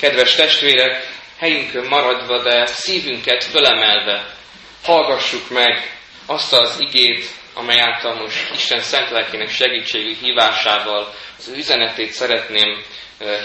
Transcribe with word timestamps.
Kedves 0.00 0.34
testvérek, 0.34 1.08
helyünkön 1.38 1.86
maradva, 1.86 2.42
de 2.42 2.66
szívünket 2.66 3.44
fölemelve, 3.44 4.34
hallgassuk 4.82 5.50
meg 5.50 5.98
azt 6.26 6.52
az 6.52 6.76
igét, 6.78 7.24
amely 7.54 7.80
által 7.80 8.14
most 8.14 8.54
Isten 8.54 8.80
szent 8.80 9.10
lelkének 9.10 9.50
segítségű 9.50 10.16
hívásával 10.20 11.14
az 11.38 11.48
ő 11.48 11.56
üzenetét 11.56 12.10
szeretném 12.10 12.82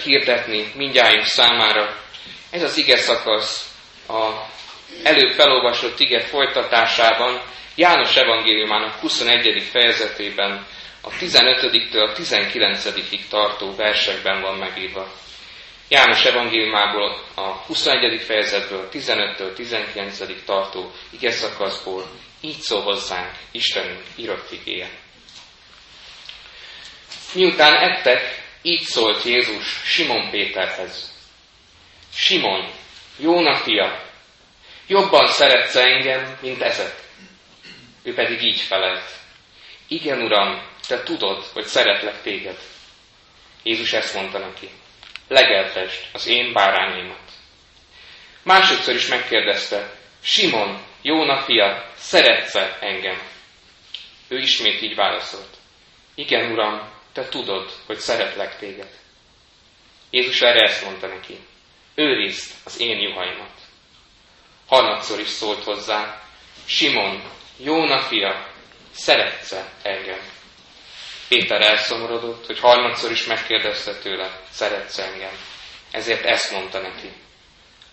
hirdetni 0.04 0.72
mindjárt 0.76 1.26
számára. 1.26 1.98
Ez 2.52 2.64
az 2.64 2.78
ige 2.78 2.98
szakasz 2.98 3.70
a 4.08 4.30
előbb 5.04 5.32
felolvasott 5.32 6.00
ige 6.00 6.20
folytatásában 6.20 7.42
János 7.76 8.16
evangéliumának 8.16 9.00
21. 9.00 9.64
fejezetében 9.72 10.66
a 11.02 11.10
15-től 11.10 12.10
a 12.10 12.14
19 12.14 12.88
tartó 13.30 13.76
versekben 13.76 14.42
van 14.42 14.58
megírva. 14.58 15.12
János 15.88 16.24
evangéliumából 16.24 17.24
a 17.36 17.42
21. 17.42 18.22
fejezetből, 18.22 18.90
15-től 18.92 19.54
19 19.54 20.46
tartó 20.46 20.92
ige 21.10 21.32
szakaszból 21.32 22.10
így 22.42 22.60
szól 22.60 22.82
hozzánk 22.82 23.32
Istenünk 23.52 24.04
írott 24.16 24.52
igéje. 24.52 24.90
Miután 27.34 27.74
ettek, 27.74 28.44
így 28.62 28.82
szólt 28.82 29.24
Jézus 29.24 29.82
Simon 29.84 30.30
Péterhez. 30.30 31.14
Simon, 32.14 32.72
Jóna 33.18 33.56
fia, 33.56 34.04
jobban 34.88 35.28
szeretsz 35.28 35.76
engem, 35.76 36.38
mint 36.42 36.62
ezek. 36.62 37.04
Ő 38.04 38.14
pedig 38.14 38.42
így 38.42 38.60
felelt. 38.60 39.10
Igen, 39.88 40.22
Uram, 40.22 40.68
te 40.88 41.04
tudod, 41.04 41.44
hogy 41.54 41.66
szeretlek 41.66 42.22
téged. 42.22 42.58
Jézus 43.64 43.94
ezt 43.94 44.14
mondta 44.14 44.38
neki. 44.38 44.70
Legeltesd 45.28 46.02
az 46.14 46.28
én 46.28 46.54
bárányémat. 46.54 47.32
Másodszor 48.44 48.96
is 48.96 49.08
megkérdezte, 49.08 49.94
Simon, 50.22 50.84
Jóna 51.02 51.42
fia, 51.42 51.92
szeretsz-e 51.98 52.78
engem? 52.82 53.22
Ő 54.28 54.38
ismét 54.38 54.82
így 54.82 54.96
válaszolt. 54.96 55.58
Igen, 56.16 56.52
Uram, 56.52 56.90
te 57.14 57.30
tudod, 57.30 57.72
hogy 57.86 57.98
szeretlek 57.98 58.58
téged. 58.58 58.90
Jézus 60.10 60.42
erre 60.42 60.60
ezt 60.60 60.84
mondta 60.84 61.08
neki. 61.08 61.38
Őrizd 61.96 62.52
az 62.64 62.80
én 62.80 63.00
juhaimat. 63.00 63.54
Harmadszor 64.68 65.20
is 65.20 65.28
szólt 65.28 65.64
hozzá. 65.64 66.22
Simon, 66.66 67.24
Jóna 67.58 68.00
fia, 68.00 68.48
szeretsz-e 68.92 69.70
engem? 69.82 70.35
Péter 71.28 71.62
elszomorodott, 71.62 72.46
hogy 72.46 72.60
harmadszor 72.60 73.12
is 73.12 73.26
megkérdezte 73.26 73.96
tőle, 73.96 74.40
szeretsz 74.50 74.98
engem. 74.98 75.34
Ezért 75.92 76.26
ezt 76.26 76.52
mondta 76.52 76.80
neki. 76.80 77.12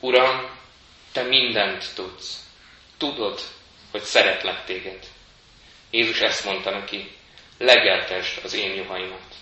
Uram, 0.00 0.50
te 1.12 1.22
mindent 1.22 1.94
tudsz. 1.94 2.36
Tudod, 2.98 3.40
hogy 3.90 4.02
szeretlek 4.02 4.64
téged. 4.64 4.98
Jézus 5.90 6.20
ezt 6.20 6.44
mondta 6.44 6.70
neki, 6.70 7.10
legeltesd 7.58 8.44
az 8.44 8.54
én 8.54 8.74
juhaimat. 8.74 9.34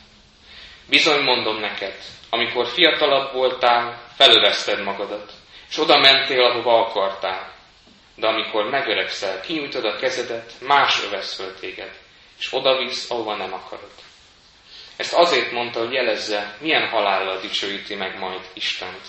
Bizony 0.88 1.22
mondom 1.22 1.60
neked, 1.60 1.94
amikor 2.30 2.66
fiatalabb 2.66 3.32
voltál, 3.32 4.02
felövezted 4.16 4.82
magadat, 4.82 5.32
és 5.70 5.78
oda 5.78 5.98
mentél, 5.98 6.42
ahova 6.42 6.86
akartál. 6.86 7.52
De 8.16 8.26
amikor 8.26 8.64
megöregszel, 8.64 9.40
kinyújtod 9.40 9.84
a 9.84 9.96
kezedet, 9.96 10.52
más 10.60 11.02
övesz 11.02 11.34
föl 11.34 11.54
téged, 11.54 11.90
és 12.40 12.52
oda 12.52 12.78
visz, 12.78 13.10
ahova 13.10 13.36
nem 13.36 13.52
akarod. 13.52 13.92
Ezt 14.96 15.12
azért 15.12 15.50
mondta, 15.50 15.78
hogy 15.78 15.92
jelezze, 15.92 16.56
milyen 16.60 16.88
halállal 16.88 17.40
dicsőíti 17.40 17.94
meg 17.94 18.18
majd 18.18 18.40
Istent. 18.54 19.06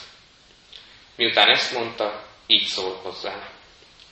Miután 1.16 1.50
ezt 1.50 1.74
mondta, 1.74 2.24
így 2.48 2.66
szól 2.66 3.00
hozzá. 3.04 3.50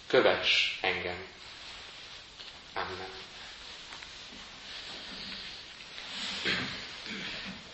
Kövess 0.08 0.78
engem. 0.82 1.28
Amen. 2.74 3.10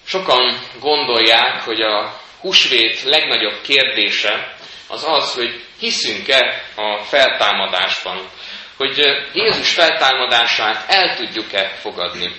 Sokan 0.04 0.60
gondolják, 0.80 1.62
hogy 1.62 1.82
a 1.82 2.22
húsvét 2.40 3.04
legnagyobb 3.04 3.62
kérdése 3.62 4.56
az 4.88 5.04
az, 5.04 5.34
hogy 5.34 5.64
hiszünk-e 5.80 6.64
a 6.76 7.04
feltámadásban, 7.04 8.30
hogy 8.78 8.98
Jézus 9.34 9.74
feltámadását 9.74 10.92
el 10.92 11.16
tudjuk-e 11.16 11.68
fogadni. 11.68 12.32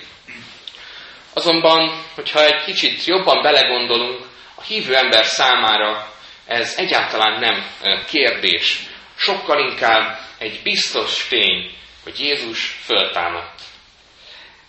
Azonban, 1.33 2.03
hogyha 2.15 2.43
egy 2.43 2.63
kicsit 2.63 3.05
jobban 3.05 3.41
belegondolunk, 3.41 4.25
a 4.55 4.61
hívő 4.61 4.95
ember 4.95 5.25
számára 5.25 6.13
ez 6.45 6.73
egyáltalán 6.77 7.39
nem 7.39 7.65
kérdés, 8.09 8.79
sokkal 9.15 9.69
inkább 9.69 10.19
egy 10.37 10.59
biztos 10.63 11.27
tény, 11.29 11.71
hogy 12.03 12.19
Jézus 12.19 12.77
föltámadt. 12.83 13.59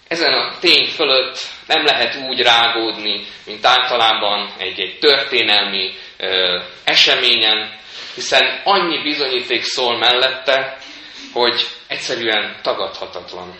Ezen 0.08 0.32
a 0.32 0.58
tény 0.60 0.86
fölött 0.86 1.38
nem 1.66 1.84
lehet 1.84 2.16
úgy 2.28 2.40
rágódni, 2.40 3.26
mint 3.46 3.66
általában 3.66 4.52
egy-egy 4.58 4.98
történelmi 4.98 5.94
ö, 6.16 6.60
eseményen, 6.84 7.78
hiszen 8.14 8.60
annyi 8.64 9.02
bizonyíték 9.02 9.62
szól 9.62 9.98
mellette, 9.98 10.78
hogy 11.38 11.66
egyszerűen 11.87 12.60
tagadhatatlan. 12.62 13.59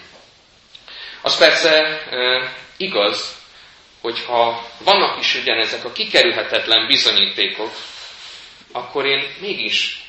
Az 1.22 1.39
persze 1.39 2.03
ö, 2.11 2.44
igaz, 2.77 3.37
hogyha 4.00 4.66
vannak 4.78 5.21
is 5.21 5.34
ugyanezek 5.34 5.84
a 5.84 5.93
kikerülhetetlen 5.93 6.87
bizonyítékok, 6.87 7.71
akkor 8.72 9.06
én 9.06 9.25
mégis 9.41 10.03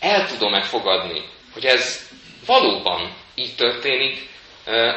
el 0.00 0.26
tudom-e 0.26 0.62
fogadni, 0.62 1.24
hogy 1.52 1.64
ez 1.64 2.08
valóban 2.46 3.14
így 3.34 3.54
történik, 3.54 4.30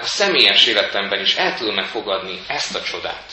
a 0.01 0.05
személyes 0.05 0.65
életemben 0.65 1.21
is 1.21 1.35
el 1.35 1.57
tudom-e 1.57 1.83
fogadni 1.83 2.39
ezt 2.47 2.75
a 2.75 2.81
csodát. 2.81 3.31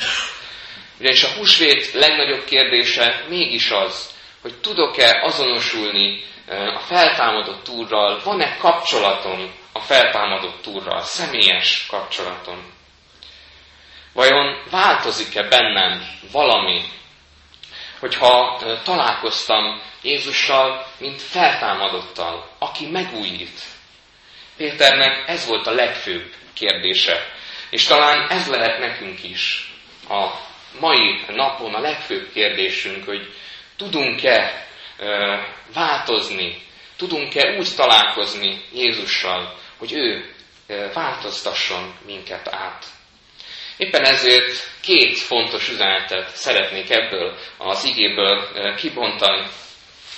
Ugyanis 1.00 1.22
a 1.22 1.32
húsvét 1.36 1.92
legnagyobb 1.92 2.44
kérdése 2.44 3.24
mégis 3.28 3.70
az, 3.70 4.10
hogy 4.42 4.54
tudok-e 4.54 5.20
azonosulni 5.22 6.24
a 6.74 6.78
feltámadott 6.78 7.68
úrral, 7.68 8.20
van-e 8.24 8.56
kapcsolatom 8.56 9.52
a 9.72 9.78
feltámadott 9.80 10.66
úrral, 10.66 11.00
személyes 11.00 11.86
kapcsolatom. 11.86 12.72
Vajon 14.12 14.62
változik-e 14.70 15.42
bennem 15.48 16.06
valami, 16.32 16.82
hogyha 18.00 18.60
találkoztam 18.84 19.82
Jézussal, 20.02 20.86
mint 20.98 21.22
feltámadottal, 21.22 22.48
aki 22.58 22.86
megújít, 22.86 23.60
Péternek 24.56 25.28
ez 25.28 25.46
volt 25.46 25.66
a 25.66 25.70
legfőbb 25.70 26.34
kérdése. 26.52 27.32
És 27.70 27.84
talán 27.84 28.28
ez 28.30 28.48
lehet 28.48 28.78
nekünk 28.78 29.24
is 29.24 29.72
a 30.08 30.26
mai 30.80 31.20
napon 31.28 31.74
a 31.74 31.80
legfőbb 31.80 32.32
kérdésünk, 32.32 33.04
hogy 33.04 33.34
tudunk-e 33.76 34.66
változni, 35.74 36.62
tudunk-e 36.96 37.56
úgy 37.58 37.74
találkozni 37.76 38.64
Jézussal, 38.72 39.58
hogy 39.78 39.92
ő 39.92 40.34
változtasson 40.94 41.94
minket 42.06 42.48
át. 42.48 42.84
Éppen 43.76 44.04
ezért 44.04 44.70
két 44.80 45.18
fontos 45.18 45.68
üzenetet 45.68 46.36
szeretnék 46.36 46.90
ebből 46.90 47.38
az 47.58 47.84
igéből 47.84 48.74
kibontani. 48.74 49.46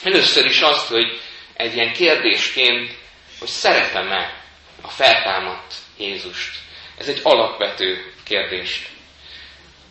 Először 0.03 0.45
is 0.45 0.61
azt, 0.61 0.89
hogy 0.89 1.21
egy 1.55 1.75
ilyen 1.75 1.93
kérdésként 1.93 3.03
hogy 3.39 3.49
szeretem-e 3.49 4.43
a 4.83 4.89
feltámadt 4.89 5.75
Jézust. 5.99 6.59
Ez 6.99 7.09
egy 7.09 7.21
alapvető 7.23 8.13
kérdés. 8.25 8.89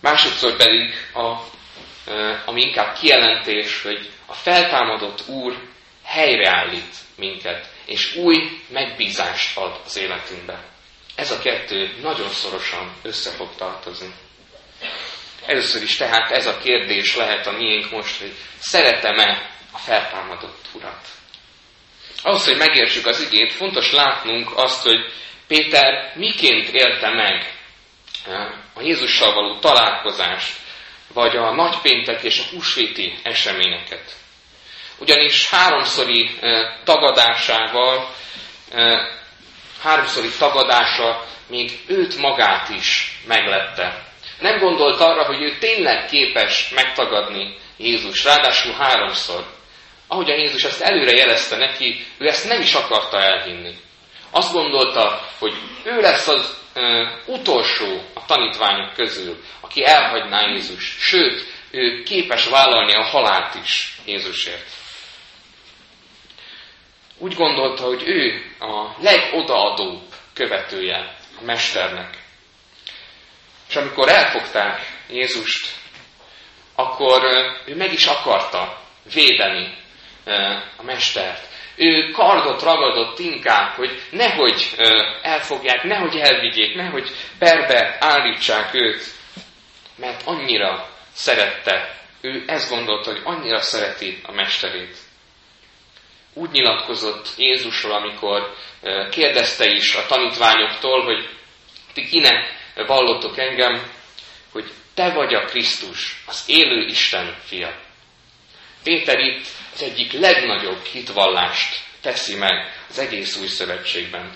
Másodszor 0.01 0.55
pedig, 0.55 0.93
a, 1.13 1.37
ami 2.45 2.61
inkább 2.61 2.97
kijelentés, 2.97 3.81
hogy 3.81 4.09
a 4.25 4.33
feltámadott 4.33 5.27
Úr 5.27 5.57
helyreállít 6.03 6.95
minket, 7.15 7.69
és 7.85 8.15
új 8.15 8.61
megbízást 8.69 9.57
ad 9.57 9.81
az 9.85 9.97
életünkbe. 9.97 10.63
Ez 11.15 11.31
a 11.31 11.39
kettő 11.39 11.97
nagyon 12.01 12.29
szorosan 12.29 12.95
össze 13.01 13.31
fog 13.31 13.49
tartozni. 13.55 14.13
Először 15.45 15.81
is 15.81 15.95
tehát 15.95 16.31
ez 16.31 16.45
a 16.45 16.57
kérdés 16.57 17.15
lehet 17.15 17.47
a 17.47 17.51
miénk 17.51 17.91
most, 17.91 18.19
hogy 18.19 18.33
szeretem-e 18.59 19.49
a 19.71 19.77
feltámadott 19.77 20.65
Urat. 20.73 21.07
Ahhoz, 22.21 22.45
hogy 22.45 22.57
megértsük 22.57 23.05
az 23.05 23.21
igét, 23.21 23.53
fontos 23.53 23.91
látnunk 23.91 24.57
azt, 24.57 24.83
hogy 24.83 25.13
Péter 25.47 26.13
miként 26.15 26.67
élte 26.67 27.09
meg 27.09 27.53
eh, 28.27 28.51
a 28.73 28.81
Jézussal 28.81 29.33
való 29.33 29.59
találkozást, 29.59 30.57
vagy 31.13 31.35
a 31.35 31.53
nagypéntek 31.53 32.23
és 32.23 32.39
a 32.39 32.55
húsvéti 32.55 33.13
eseményeket. 33.23 34.15
Ugyanis 34.97 35.49
háromszori 35.49 36.29
tagadásával, 36.83 38.09
háromszori 39.81 40.29
tagadása 40.39 41.25
még 41.47 41.79
őt 41.87 42.17
magát 42.17 42.69
is 42.69 43.19
meglette. 43.27 44.03
Nem 44.39 44.59
gondolt 44.59 44.99
arra, 44.99 45.25
hogy 45.25 45.41
ő 45.41 45.57
tényleg 45.57 46.05
képes 46.05 46.69
megtagadni 46.69 47.57
Jézus, 47.77 48.23
ráadásul 48.23 48.73
háromszor. 48.73 49.45
Ahogy 50.07 50.29
a 50.29 50.35
Jézus 50.35 50.63
ezt 50.63 50.81
előre 50.81 51.11
jelezte 51.11 51.57
neki, 51.57 52.05
ő 52.17 52.27
ezt 52.27 52.47
nem 52.47 52.61
is 52.61 52.73
akarta 52.73 53.21
elhinni. 53.21 53.73
Azt 54.35 54.53
gondolta, 54.53 55.29
hogy 55.39 55.53
ő 55.83 56.01
lesz 56.01 56.27
az 56.27 56.57
ö, 56.73 57.05
utolsó 57.25 58.03
a 58.13 58.25
tanítványok 58.25 58.93
közül, 58.93 59.43
aki 59.61 59.85
elhagyná 59.85 60.41
Jézus. 60.47 60.95
Sőt, 60.99 61.45
ő 61.71 62.03
képes 62.03 62.47
vállalni 62.47 62.93
a 62.93 63.03
halált 63.03 63.55
is 63.55 63.97
Jézusért. 64.05 64.67
Úgy 67.17 67.33
gondolta, 67.33 67.83
hogy 67.83 68.03
ő 68.05 68.51
a 68.59 68.95
legodaadóbb 69.01 70.01
követője 70.33 71.17
a 71.39 71.43
Mesternek. 71.43 72.17
És 73.69 73.75
amikor 73.75 74.09
elfogták 74.09 75.01
Jézust, 75.09 75.67
akkor 76.75 77.23
ő 77.65 77.75
meg 77.75 77.93
is 77.93 78.05
akarta 78.05 78.81
védeni 79.13 79.77
a 80.77 80.83
Mestert. 80.83 81.51
Ő 81.75 82.11
kardot 82.11 82.61
ragadott 82.61 83.19
inkább, 83.19 83.75
hogy 83.75 84.01
nehogy 84.11 84.75
elfogják, 85.21 85.83
nehogy 85.83 86.15
elvigyék, 86.15 86.75
nehogy 86.75 87.09
perbe 87.39 87.97
állítsák 87.99 88.73
őt, 88.73 89.03
mert 89.95 90.21
annyira 90.25 90.89
szerette, 91.13 92.01
ő 92.21 92.43
ezt 92.47 92.69
gondolta, 92.69 93.11
hogy 93.11 93.21
annyira 93.23 93.61
szereti 93.61 94.19
a 94.23 94.31
Mesterét. 94.31 94.97
Úgy 96.33 96.49
nyilatkozott 96.49 97.27
Jézusról, 97.37 97.93
amikor 97.93 98.53
kérdezte 99.11 99.65
is 99.65 99.95
a 99.95 100.05
tanítványoktól, 100.05 101.03
hogy 101.03 101.29
ti 101.93 102.05
kinek 102.05 102.53
vallottok 102.75 103.37
engem, 103.37 103.91
hogy 104.51 104.71
te 104.93 105.09
vagy 105.13 105.33
a 105.33 105.45
Krisztus, 105.45 106.23
az 106.25 106.43
élő 106.47 106.85
Isten 106.85 107.35
fia. 107.45 107.75
Péter 108.83 109.19
itt 109.19 109.45
az 109.73 109.81
egyik 109.81 110.11
legnagyobb 110.11 110.85
hitvallást 110.85 111.83
teszi 112.01 112.35
meg 112.35 112.73
az 112.89 112.99
egész 112.99 113.37
új 113.37 113.47
szövetségben. 113.47 114.31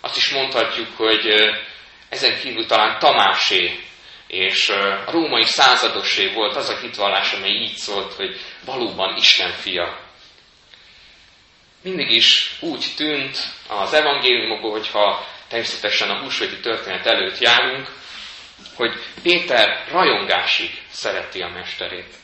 Azt 0.00 0.16
is 0.16 0.30
mondhatjuk, 0.30 0.96
hogy 0.96 1.26
ezen 2.08 2.38
kívül 2.38 2.66
talán 2.66 2.98
Tamásé 2.98 3.80
és 4.26 4.68
a 4.68 5.10
római 5.10 5.44
századosé 5.44 6.26
volt 6.26 6.56
az 6.56 6.68
a 6.68 6.78
hitvallás, 6.78 7.32
amely 7.32 7.50
így 7.50 7.74
szólt, 7.74 8.12
hogy 8.12 8.40
valóban 8.64 9.16
Isten 9.16 9.52
fia. 9.52 9.98
Mindig 11.82 12.10
is 12.10 12.56
úgy 12.60 12.84
tűnt 12.96 13.38
az 13.68 13.92
evangéliumokból, 13.92 14.70
hogyha 14.70 15.26
természetesen 15.48 16.10
a 16.10 16.20
húsvéti 16.20 16.60
történet 16.60 17.06
előtt 17.06 17.38
járunk, 17.38 17.88
hogy 18.74 18.92
Péter 19.22 19.84
rajongásig 19.90 20.70
szereti 20.90 21.40
a 21.42 21.48
mesterét. 21.48 22.14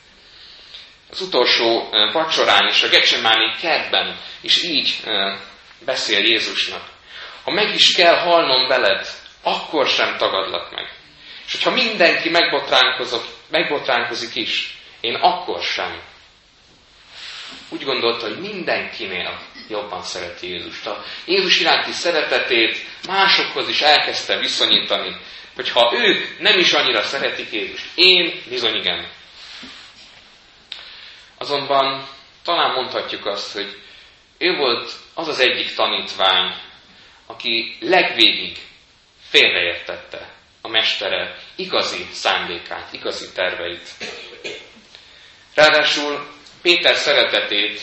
Az 1.09 1.21
utolsó 1.21 1.89
vacsorán 2.11 2.67
és 2.67 2.83
a 2.83 2.87
Gecsemáni 2.87 3.55
kertben 3.61 4.19
is 4.41 4.63
így 4.63 4.99
beszél 5.85 6.25
Jézusnak. 6.25 6.83
Ha 7.43 7.51
meg 7.51 7.73
is 7.73 7.95
kell 7.95 8.15
halnom 8.15 8.67
veled, 8.67 9.07
akkor 9.43 9.87
sem 9.87 10.17
tagadlak 10.17 10.71
meg. 10.71 10.93
És 11.45 11.51
hogyha 11.51 11.71
mindenki 11.71 12.29
megbotránkozik 13.49 14.35
is, 14.35 14.77
én 15.01 15.15
akkor 15.15 15.61
sem. 15.63 16.01
Úgy 17.69 17.83
gondolta, 17.83 18.27
hogy 18.27 18.39
mindenkinél 18.39 19.39
jobban 19.69 20.03
szereti 20.03 20.49
Jézust. 20.49 20.87
A 20.87 21.03
Jézus 21.25 21.59
iránti 21.59 21.91
szeretetét 21.91 22.85
másokhoz 23.07 23.69
is 23.69 23.81
elkezdte 23.81 24.37
viszonyítani, 24.37 25.15
hogy 25.55 25.69
ha 25.69 25.93
ők 25.95 26.39
nem 26.39 26.59
is 26.59 26.71
annyira 26.73 27.01
szeretik 27.01 27.51
Jézust, 27.51 27.85
én 27.95 28.41
bizony 28.49 28.75
igen. 28.75 29.07
Azonban 31.37 32.07
talán 32.43 32.71
mondhatjuk 32.71 33.25
azt, 33.25 33.51
hogy 33.53 33.81
ő 34.37 34.55
volt 34.55 34.91
az 35.13 35.27
az 35.27 35.39
egyik 35.39 35.73
tanítvány, 35.75 36.55
aki 37.25 37.77
legvégig 37.79 38.57
félreértette 39.29 40.33
a 40.61 40.67
mestere 40.67 41.37
igazi 41.55 42.07
szándékát, 42.11 42.93
igazi 42.93 43.31
terveit. 43.31 43.89
Ráadásul 45.53 46.27
Péter 46.61 46.95
szeretetét, 46.95 47.81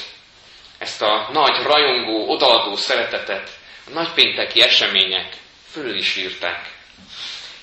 ezt 0.78 1.02
a 1.02 1.28
nagy, 1.32 1.62
rajongó, 1.62 2.30
odaadó 2.30 2.76
szeretetet 2.76 3.50
a 3.86 3.90
nagypénteki 3.90 4.62
események 4.62 5.36
fölül 5.70 5.96
is 5.96 6.16
írták. 6.16 6.70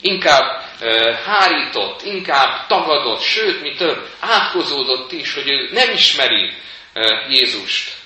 Inkább 0.01 0.61
hárított, 1.25 2.01
inkább 2.01 2.67
tagadott, 2.67 3.21
sőt, 3.21 3.61
mi 3.61 3.75
több, 3.75 4.07
átkozódott 4.19 5.11
is, 5.11 5.33
hogy 5.33 5.51
ő 5.51 5.69
nem 5.71 5.89
ismeri 5.89 6.53
Jézust. 7.29 7.97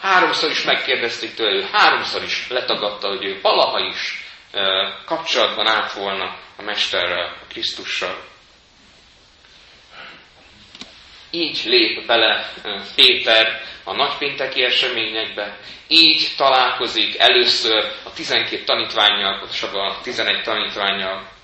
Háromszor 0.00 0.50
is 0.50 0.62
megkérdezték 0.62 1.34
tőle, 1.34 1.68
háromszor 1.72 2.22
is 2.22 2.46
letagadta, 2.48 3.08
hogy 3.08 3.24
ő 3.24 3.38
valaha 3.42 3.80
is 3.80 4.24
kapcsolatban 5.04 5.66
állt 5.66 5.92
volna 5.92 6.36
a 6.56 6.62
Mesterrel, 6.62 7.36
a 7.42 7.46
Krisztussal. 7.48 8.24
Így 11.30 11.60
lép 11.64 12.06
bele 12.06 12.52
Péter 12.94 13.62
a 13.84 13.94
nagypénteki 13.94 14.62
eseményekbe, 14.62 15.58
így 15.88 16.28
találkozik 16.36 17.18
először 17.18 17.84
a 18.04 18.12
12 18.12 18.64
tanítványjal, 18.64 19.38
pontosabban 19.38 19.90
a 19.90 20.00
11 20.02 20.42
tanítványjal, 20.42 21.34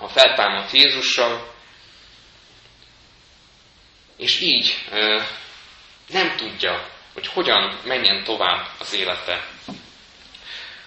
a 0.00 0.08
feltámadt 0.08 0.70
Jézussal, 0.72 1.54
és 4.16 4.40
így 4.40 4.84
nem 6.08 6.36
tudja, 6.36 6.88
hogy 7.12 7.26
hogyan 7.26 7.78
menjen 7.84 8.24
tovább 8.24 8.66
az 8.78 8.94
élete. 8.94 9.46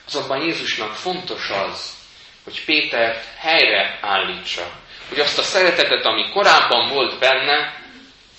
Azonban 0.08 0.42
Jézusnak 0.42 0.94
fontos 0.94 1.50
az, 1.50 1.96
hogy 2.44 2.66
Pétert 2.66 3.26
helyre 3.38 4.00
állítsa, 4.02 4.72
hogy 5.10 5.20
azt 5.20 5.38
a 5.38 5.44
szeretetet, 5.44 6.06
ami 6.06 6.30
korábban 6.30 6.90
volt 6.90 7.20
benne, 7.20 7.82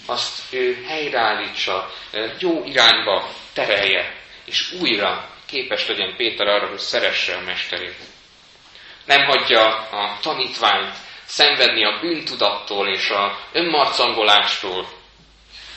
azt 0.07 0.53
ő 0.53 0.85
helyreállítsa, 0.87 1.93
jó 2.39 2.65
irányba 2.65 3.35
terelje, 3.53 4.15
és 4.45 4.73
újra 4.73 5.31
képes 5.47 5.87
legyen 5.87 6.17
Péter 6.17 6.47
arra, 6.47 6.69
hogy 6.69 6.79
szeresse 6.79 7.37
a 7.37 7.41
mesterét. 7.41 7.97
Nem 9.09 9.25
hagyja 9.25 9.65
a 9.91 10.19
tanítványt 10.21 10.95
szenvedni 11.25 11.85
a 11.85 11.99
bűntudattól 12.01 12.89
és 12.89 13.11
a 13.11 13.39
önmarcangolástól, 13.53 14.89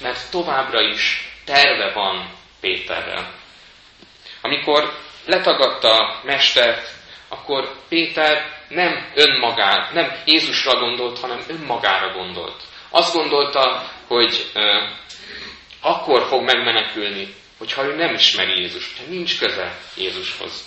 mert 0.01 0.31
továbbra 0.31 0.81
is 0.81 1.31
terve 1.45 1.91
van 1.93 2.29
Péterrel. 2.61 3.33
Amikor 4.41 4.97
letagadta 5.25 5.97
a 5.97 6.21
mestert, 6.23 6.89
akkor 7.29 7.75
Péter 7.89 8.59
nem 8.67 9.11
önmagát, 9.15 9.93
nem 9.93 10.21
Jézusra 10.25 10.79
gondolt, 10.79 11.19
hanem 11.19 11.41
önmagára 11.47 12.13
gondolt. 12.13 12.63
Azt 12.89 13.13
gondolta, 13.13 13.89
hogy 14.07 14.45
uh, 14.55 14.63
akkor 15.81 16.27
fog 16.27 16.43
megmenekülni, 16.43 17.33
hogyha 17.57 17.83
ő 17.83 17.95
nem 17.95 18.13
ismeri 18.13 18.59
Jézust, 18.59 18.97
ha 18.97 19.03
nincs 19.07 19.39
köze 19.39 19.77
Jézushoz. 19.95 20.63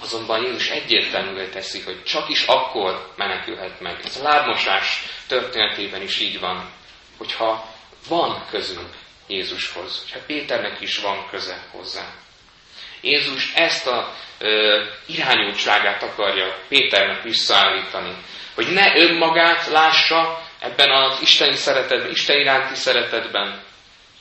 Azonban 0.00 0.42
Jézus 0.42 0.68
egyértelművé 0.68 1.48
teszi, 1.48 1.80
hogy 1.80 2.04
csak 2.04 2.28
is 2.28 2.44
akkor 2.46 3.12
menekülhet 3.16 3.80
meg. 3.80 4.00
Ez 4.04 4.16
a 4.16 4.22
lábmosás 4.22 5.02
történetében 5.26 6.02
is 6.02 6.20
így 6.20 6.40
van, 6.40 6.70
hogyha 7.16 7.74
van 8.08 8.46
közünk 8.50 8.88
Jézushoz, 9.26 10.00
hogyha 10.00 10.26
Péternek 10.26 10.80
is 10.80 10.98
van 10.98 11.26
köze 11.30 11.66
hozzá. 11.70 12.14
Jézus 13.00 13.52
ezt 13.54 13.86
a 13.86 14.14
ö, 14.38 14.84
irányultságát 15.06 16.02
akarja 16.02 16.64
Péternek 16.68 17.22
visszaállítani, 17.22 18.14
hogy 18.54 18.72
ne 18.72 18.96
önmagát 18.96 19.66
lássa 19.66 20.42
ebben 20.60 20.90
az 20.90 21.20
isteni 21.20 21.54
szeretetben, 21.54 22.10
Isten 22.10 22.40
iránti 22.40 22.74
szeretetben, 22.74 23.62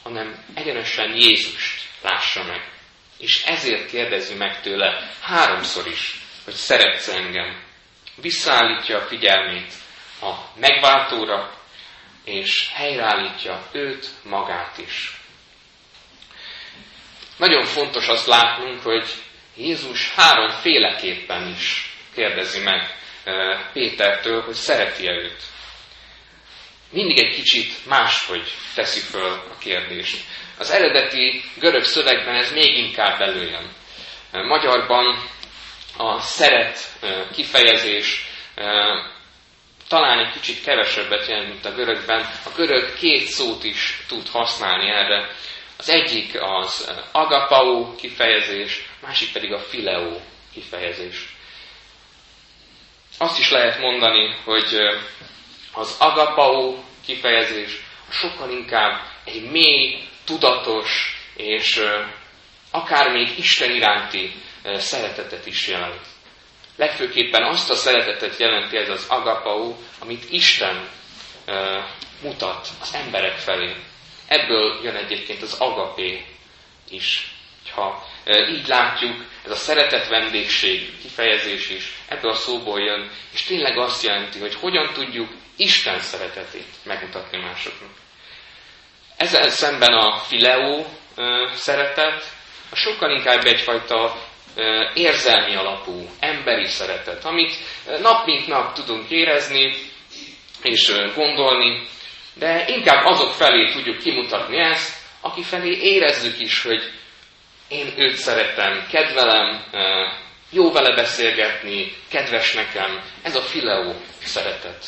hanem 0.04 0.46
egyenesen 0.54 1.16
Jézust 1.16 1.82
lássa 2.02 2.44
meg. 2.44 2.77
És 3.18 3.44
ezért 3.44 3.90
kérdezi 3.90 4.34
meg 4.34 4.62
tőle 4.62 5.12
háromszor 5.22 5.88
is, 5.88 6.20
hogy 6.44 6.54
szeretsz 6.54 7.08
engem. 7.08 7.64
Visszaállítja 8.16 8.98
a 8.98 9.08
figyelmét 9.08 9.74
a 10.22 10.34
megváltóra, 10.60 11.58
és 12.24 12.70
helyreállítja 12.74 13.70
őt 13.72 14.10
magát 14.24 14.78
is. 14.78 15.22
Nagyon 17.38 17.64
fontos 17.66 18.08
azt 18.08 18.28
látnunk, 18.28 18.82
hogy 18.82 19.08
Jézus 19.56 20.10
háromféleképpen 20.10 21.48
is 21.48 21.96
kérdezi 22.14 22.60
meg 22.60 22.96
eh, 23.24 23.72
Pétertől, 23.74 24.42
hogy 24.42 24.54
szereti-e 24.54 25.12
őt. 25.12 25.42
Mindig 26.90 27.20
egy 27.20 27.36
kicsit 27.36 27.86
máshogy 27.86 28.52
teszi 28.76 29.00
föl 29.00 29.32
a 29.32 29.58
kérdést. 29.58 30.18
Az 30.58 30.72
eredeti 30.72 31.44
görög 31.60 31.84
szövegben 31.84 32.36
ez 32.36 32.52
még 32.52 32.78
inkább 32.78 33.22
előjön. 33.22 33.70
Magyarban 34.32 35.30
a 35.98 36.20
szeret 36.20 36.80
kifejezés 37.34 38.26
talán 39.88 40.20
egy 40.20 40.32
kicsit 40.32 40.64
kevesebbet 40.64 41.28
jelent, 41.28 41.48
mint 41.48 41.66
a 41.66 41.74
görögben. 41.74 42.20
A 42.46 42.50
görög 42.56 42.94
két 42.94 43.26
szót 43.26 43.64
is 43.64 44.04
tud 44.08 44.28
használni 44.28 44.90
erre. 44.90 45.30
Az 45.78 45.90
egyik 45.90 46.42
az 46.42 46.92
agapau 47.12 47.96
kifejezés, 47.96 48.90
másik 49.02 49.32
pedig 49.32 49.54
a 49.54 49.60
fileo 49.60 50.20
kifejezés. 50.54 51.36
Azt 53.18 53.40
is 53.40 53.52
lehet 53.52 53.80
mondani, 53.80 54.36
hogy 54.44 54.78
az 55.74 55.96
agapau 56.00 56.78
kifejezés 57.06 57.72
sokkal 58.10 58.50
inkább 58.50 59.02
egy 59.24 59.52
mély, 59.52 60.00
tudatos 60.28 61.16
és 61.36 61.82
akár 62.72 63.12
még 63.12 63.38
Isten 63.38 63.72
iránti 63.72 64.34
szeretetet 64.64 65.46
is 65.46 65.68
jelent. 65.68 66.06
Legfőképpen 66.76 67.44
azt 67.44 67.70
a 67.70 67.76
szeretetet 67.76 68.38
jelenti 68.38 68.78
ez 68.78 68.90
az 68.90 69.06
agapau, 69.08 69.76
amit 70.00 70.32
Isten 70.32 70.90
mutat 72.22 72.68
az 72.82 72.94
emberek 72.94 73.38
felé. 73.38 73.76
Ebből 74.28 74.80
jön 74.84 74.96
egyébként 74.96 75.42
az 75.42 75.54
agapé 75.60 76.26
is. 76.90 77.32
Ha 77.72 78.06
így 78.50 78.68
látjuk, 78.68 79.26
ez 79.46 79.52
a 79.52 79.56
szeretet 79.56 80.08
vendégség 80.08 81.00
kifejezés 81.02 81.70
is 81.70 81.94
ebből 82.08 82.32
a 82.32 82.36
szóból 82.36 82.80
jön, 82.80 83.12
és 83.34 83.44
tényleg 83.44 83.78
azt 83.78 84.04
jelenti, 84.04 84.40
hogy 84.40 84.56
hogyan 84.56 84.94
tudjuk 84.94 85.30
Isten 85.56 86.00
szeretetét 86.00 86.68
megmutatni 86.84 87.38
másoknak. 87.38 87.90
Ezzel 89.18 89.50
szemben 89.50 89.94
a 89.94 90.18
fileó 90.18 90.86
szeretet, 91.54 92.24
a 92.70 92.76
sokkal 92.76 93.12
inkább 93.12 93.46
egyfajta 93.46 94.16
érzelmi 94.94 95.56
alapú, 95.56 96.10
emberi 96.20 96.66
szeretet, 96.66 97.26
amit 97.26 97.56
nap 98.02 98.26
mint 98.26 98.48
nap 98.48 98.74
tudunk 98.74 99.10
érezni 99.10 99.76
és 100.62 100.94
gondolni, 101.16 101.88
de 102.34 102.66
inkább 102.68 103.06
azok 103.06 103.34
felé 103.34 103.72
tudjuk 103.72 104.00
kimutatni 104.00 104.58
ezt, 104.58 104.96
aki 105.22 105.44
felé 105.44 105.78
érezzük 105.82 106.40
is, 106.40 106.64
hogy 106.64 106.92
én 107.68 107.94
őt 107.98 108.16
szeretem, 108.16 108.88
kedvelem, 108.92 109.64
jó 110.50 110.72
vele 110.72 110.96
beszélgetni, 110.96 111.96
kedves 112.10 112.54
nekem, 112.54 113.02
ez 113.22 113.36
a 113.36 113.42
fileó 113.42 113.96
szeretet. 114.24 114.86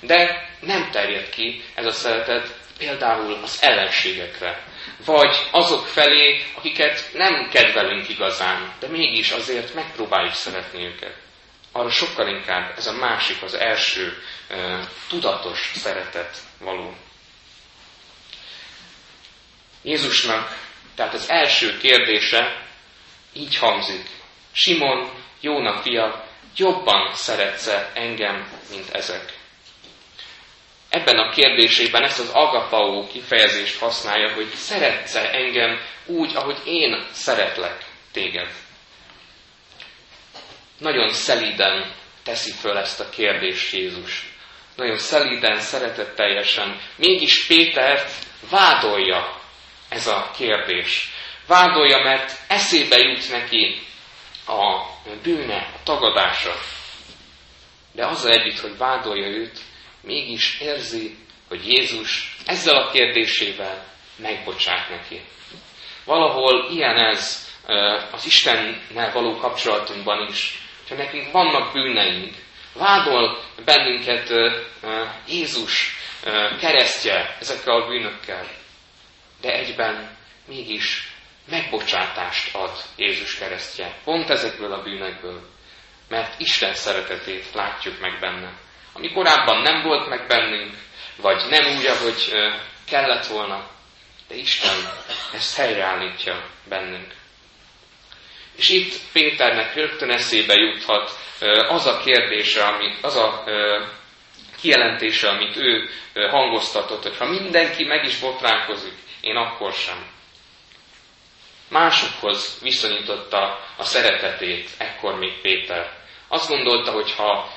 De 0.00 0.48
nem 0.60 0.90
terjed 0.90 1.28
ki 1.28 1.62
ez 1.74 1.86
a 1.86 1.92
szeretet 1.92 2.59
például 2.80 3.38
az 3.42 3.58
ellenségekre, 3.62 4.64
vagy 5.04 5.36
azok 5.50 5.86
felé, 5.86 6.44
akiket 6.54 7.10
nem 7.12 7.48
kedvelünk 7.52 8.08
igazán, 8.08 8.72
de 8.78 8.86
mégis 8.86 9.30
azért 9.30 9.74
megpróbáljuk 9.74 10.34
szeretni 10.34 10.84
őket. 10.84 11.14
Arra 11.72 11.90
sokkal 11.90 12.28
inkább 12.28 12.74
ez 12.76 12.86
a 12.86 12.92
másik, 12.92 13.42
az 13.42 13.54
első 13.54 14.22
tudatos 15.08 15.72
szeretet 15.74 16.36
való. 16.58 16.94
Jézusnak 19.82 20.58
tehát 20.94 21.14
az 21.14 21.30
első 21.30 21.78
kérdése 21.78 22.66
így 23.32 23.56
hangzik. 23.56 24.08
Simon, 24.52 25.10
Jóna 25.40 25.82
fia, 25.82 26.24
jobban 26.56 27.14
szeretsz 27.14 27.70
engem, 27.94 28.48
mint 28.70 28.90
ezek? 28.90 29.39
Ebben 30.90 31.18
a 31.18 31.30
kérdésében 31.30 32.02
ezt 32.02 32.18
az 32.18 32.28
agapau 32.32 33.06
kifejezést 33.06 33.78
használja, 33.78 34.34
hogy 34.34 34.48
szeretsz 34.54 35.14
engem 35.14 35.80
úgy, 36.06 36.36
ahogy 36.36 36.58
én 36.64 37.06
szeretlek 37.12 37.84
téged. 38.12 38.48
Nagyon 40.78 41.12
szelíden 41.12 41.92
teszi 42.22 42.52
föl 42.52 42.76
ezt 42.78 43.00
a 43.00 43.08
kérdést 43.08 43.72
Jézus. 43.72 44.32
Nagyon 44.76 44.98
szelíden, 44.98 45.58
szeretetteljesen. 45.58 46.80
Mégis 46.96 47.46
Pétert 47.46 48.12
vádolja 48.50 49.40
ez 49.88 50.06
a 50.06 50.30
kérdés. 50.36 51.08
Vádolja, 51.46 51.98
mert 51.98 52.32
eszébe 52.48 52.96
jut 52.98 53.30
neki 53.30 53.82
a 54.46 54.82
bűne, 55.22 55.56
a 55.56 55.82
tagadása. 55.84 56.54
De 57.92 58.06
azzal 58.06 58.30
együtt, 58.32 58.58
hogy 58.60 58.76
vádolja 58.76 59.26
őt, 59.26 59.58
mégis 60.02 60.60
érzi, 60.60 61.16
hogy 61.48 61.66
Jézus 61.66 62.36
ezzel 62.46 62.76
a 62.76 62.90
kérdésével 62.90 63.86
megbocsát 64.16 64.88
neki. 64.88 65.20
Valahol 66.04 66.70
ilyen 66.70 66.96
ez 66.96 67.48
az 68.12 68.26
Istennel 68.26 69.12
való 69.12 69.36
kapcsolatunkban 69.36 70.28
is. 70.28 70.58
Ha 70.88 70.94
nekünk 70.94 71.32
vannak 71.32 71.72
bűneink, 71.72 72.34
vádol 72.74 73.42
bennünket 73.64 74.28
Jézus 75.28 75.96
keresztje 76.60 77.36
ezekkel 77.40 77.74
a 77.80 77.86
bűnökkel, 77.86 78.46
de 79.40 79.52
egyben 79.52 80.16
mégis 80.46 81.08
megbocsátást 81.48 82.54
ad 82.54 82.82
Jézus 82.96 83.38
keresztje. 83.38 83.98
Pont 84.04 84.30
ezekből 84.30 84.72
a 84.72 84.82
bűnekből, 84.82 85.48
mert 86.08 86.40
Isten 86.40 86.74
szeretetét 86.74 87.44
látjuk 87.54 88.00
meg 88.00 88.20
benne. 88.20 88.52
Ami 88.92 89.12
korábban 89.12 89.62
nem 89.62 89.82
volt 89.82 90.08
meg 90.08 90.26
bennünk, 90.26 90.74
vagy 91.16 91.42
nem 91.48 91.76
úgy, 91.76 91.86
ahogy 91.86 92.32
kellett 92.86 93.26
volna, 93.26 93.68
de 94.28 94.34
Isten 94.34 94.76
ezt 95.34 95.56
helyreállítja 95.56 96.44
bennünk. 96.68 97.14
És 98.56 98.68
itt 98.68 98.94
Péternek 99.12 99.74
rögtön 99.74 100.10
eszébe 100.10 100.54
juthat 100.54 101.10
az 101.68 101.86
a 101.86 102.00
kérdése, 102.04 102.64
amit, 102.66 103.04
az 103.04 103.16
a 103.16 103.44
kijelentése, 104.60 105.28
amit 105.28 105.56
ő 105.56 105.88
hangoztatott, 106.30 107.02
hogy 107.02 107.16
ha 107.16 107.24
mindenki 107.24 107.84
meg 107.84 108.04
is 108.04 108.18
botránkozik, 108.18 108.94
én 109.20 109.36
akkor 109.36 109.72
sem. 109.72 110.06
Másokhoz 111.68 112.58
viszonyította 112.62 113.66
a 113.76 113.84
szeretetét 113.84 114.68
ekkor 114.78 115.18
még 115.18 115.40
Péter. 115.40 115.92
Azt 116.28 116.48
gondolta, 116.48 116.92
hogy 116.92 117.14
ha 117.14 117.52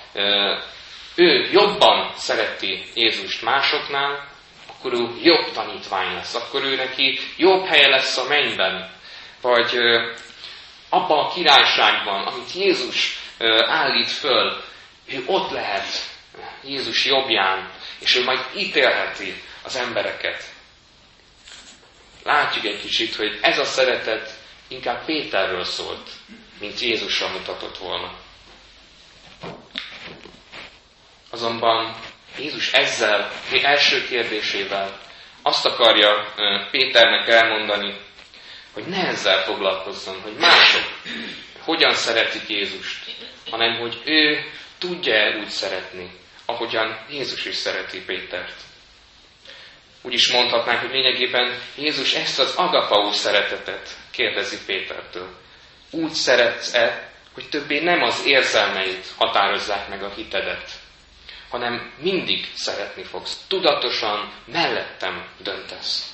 ő 1.15 1.49
jobban 1.51 2.13
szereti 2.15 2.83
Jézust 2.93 3.41
másoknál, 3.41 4.31
akkor 4.67 4.93
ő 4.93 5.19
jobb 5.21 5.51
tanítvány 5.51 6.13
lesz, 6.13 6.35
akkor 6.35 6.63
ő 6.63 6.75
neki 6.75 7.19
jobb 7.37 7.65
helye 7.65 7.87
lesz 7.87 8.17
a 8.17 8.27
mennyben, 8.27 8.91
vagy 9.41 9.77
abban 10.89 11.25
a 11.25 11.33
királyságban, 11.33 12.27
amit 12.27 12.53
Jézus 12.53 13.19
állít 13.67 14.11
föl, 14.11 14.63
ő 15.05 15.23
ott 15.25 15.51
lehet 15.51 15.87
Jézus 16.63 17.05
jobbján, 17.05 17.71
és 17.99 18.15
ő 18.15 18.23
majd 18.23 18.39
ítélheti 18.55 19.43
az 19.63 19.75
embereket. 19.75 20.43
Látjuk 22.23 22.65
egy 22.65 22.81
kicsit, 22.81 23.15
hogy 23.15 23.39
ez 23.41 23.59
a 23.59 23.65
szeretet 23.65 24.37
inkább 24.67 25.05
Péterről 25.05 25.63
szólt, 25.63 26.09
mint 26.59 26.79
Jézusra 26.79 27.27
mutatott 27.27 27.77
volna. 27.77 28.22
Azonban 31.33 31.95
Jézus 32.37 32.71
ezzel, 32.71 33.31
első 33.63 34.05
kérdésével 34.07 34.99
azt 35.41 35.65
akarja 35.65 36.33
Péternek 36.71 37.27
elmondani, 37.27 37.95
hogy 38.73 38.83
ne 38.83 39.07
ezzel 39.07 39.43
foglalkozzon, 39.43 40.21
hogy 40.21 40.33
mások 40.39 40.83
hogyan 41.59 41.93
szeretik 41.93 42.49
Jézust, 42.49 43.15
hanem 43.49 43.79
hogy 43.79 44.01
ő 44.05 44.51
tudja 44.77 45.37
úgy 45.39 45.49
szeretni, 45.49 46.11
ahogyan 46.45 47.05
Jézus 47.09 47.45
is 47.45 47.55
szereti 47.55 48.03
Pétert. 48.03 48.55
Úgy 50.01 50.13
is 50.13 50.31
mondhatnánk, 50.31 50.79
hogy 50.79 50.91
lényegében 50.91 51.59
Jézus 51.75 52.13
ezt 52.13 52.39
az 52.39 52.55
agapau 52.55 53.11
szeretetet 53.11 53.89
kérdezi 54.11 54.57
Pétertől. 54.65 55.29
Úgy 55.91 56.13
szeretsz-e, 56.13 57.11
hogy 57.33 57.49
többé 57.49 57.79
nem 57.79 58.01
az 58.01 58.25
érzelmeit 58.25 59.05
határozzák 59.17 59.89
meg 59.89 60.03
a 60.03 60.13
hitedet, 60.15 60.81
hanem 61.53 61.93
mindig 61.97 62.51
szeretni 62.55 63.03
fogsz. 63.03 63.43
Tudatosan 63.47 64.33
mellettem 64.45 65.27
döntesz. 65.37 66.13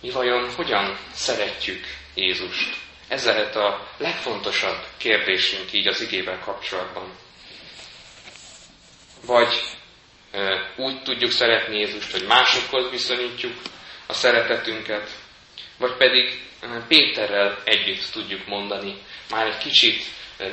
Mi 0.00 0.10
vajon 0.10 0.54
hogyan 0.54 0.98
szeretjük 1.12 1.84
Jézust? 2.14 2.76
Ez 3.08 3.24
lehet 3.24 3.56
a 3.56 3.88
legfontosabb 3.96 4.86
kérdésünk 4.96 5.72
így 5.72 5.86
az 5.86 6.00
igével 6.00 6.38
kapcsolatban. 6.38 7.12
Vagy 9.26 9.60
úgy 10.76 11.02
tudjuk 11.02 11.30
szeretni 11.30 11.78
Jézust, 11.78 12.10
hogy 12.10 12.26
másokhoz 12.26 12.90
viszonyítjuk 12.90 13.54
a 14.06 14.12
szeretetünket, 14.12 15.10
vagy 15.78 15.96
pedig 15.96 16.42
Péterrel 16.88 17.58
együtt 17.64 18.10
tudjuk 18.12 18.46
mondani, 18.46 18.94
már 19.30 19.46
egy 19.46 19.58
kicsit 19.58 20.04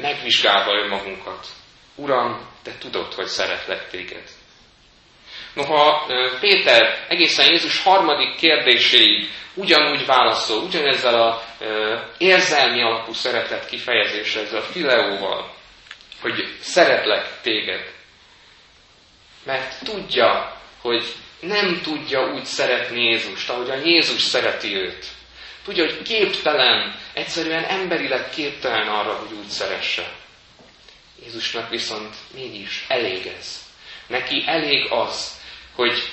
megvizsgálva 0.02 0.74
önmagunkat. 0.74 1.48
Uram, 1.96 2.51
te 2.64 2.72
tudod, 2.80 3.14
hogy 3.14 3.26
szeretlek 3.26 3.90
téged. 3.90 4.24
Noha 5.54 6.06
Péter 6.40 7.06
egészen 7.08 7.52
Jézus 7.52 7.84
harmadik 7.84 8.36
kérdéséig 8.36 9.30
ugyanúgy 9.54 10.06
válaszol, 10.06 10.64
ugyanezzel 10.64 11.22
a 11.22 11.44
érzelmi 12.18 12.82
alapú 12.82 13.14
szeretet 13.14 13.66
kifejezéssel, 13.66 14.44
ezzel 14.44 14.60
a 14.60 14.62
fileóval, 14.64 15.54
hogy 16.22 16.56
szeretlek 16.60 17.42
téged. 17.42 17.94
Mert 19.44 19.84
tudja, 19.84 20.58
hogy 20.82 21.04
nem 21.40 21.82
tudja 21.84 22.34
úgy 22.34 22.46
szeretni 22.46 23.04
Jézust, 23.04 23.50
ahogyan 23.50 23.86
Jézus 23.86 24.22
szereti 24.22 24.76
őt. 24.76 25.06
Tudja, 25.64 25.84
hogy 25.84 26.02
képtelen, 26.02 27.00
egyszerűen 27.14 27.64
emberileg 27.64 28.30
képtelen 28.30 28.88
arra, 28.88 29.14
hogy 29.14 29.38
úgy 29.38 29.48
szeresse. 29.48 30.12
Jézusnak 31.24 31.70
viszont 31.70 32.16
mégis 32.34 32.86
elég 32.88 33.26
ez. 33.26 33.62
Neki 34.08 34.44
elég 34.46 34.92
az, 34.92 35.40
hogy 35.76 36.10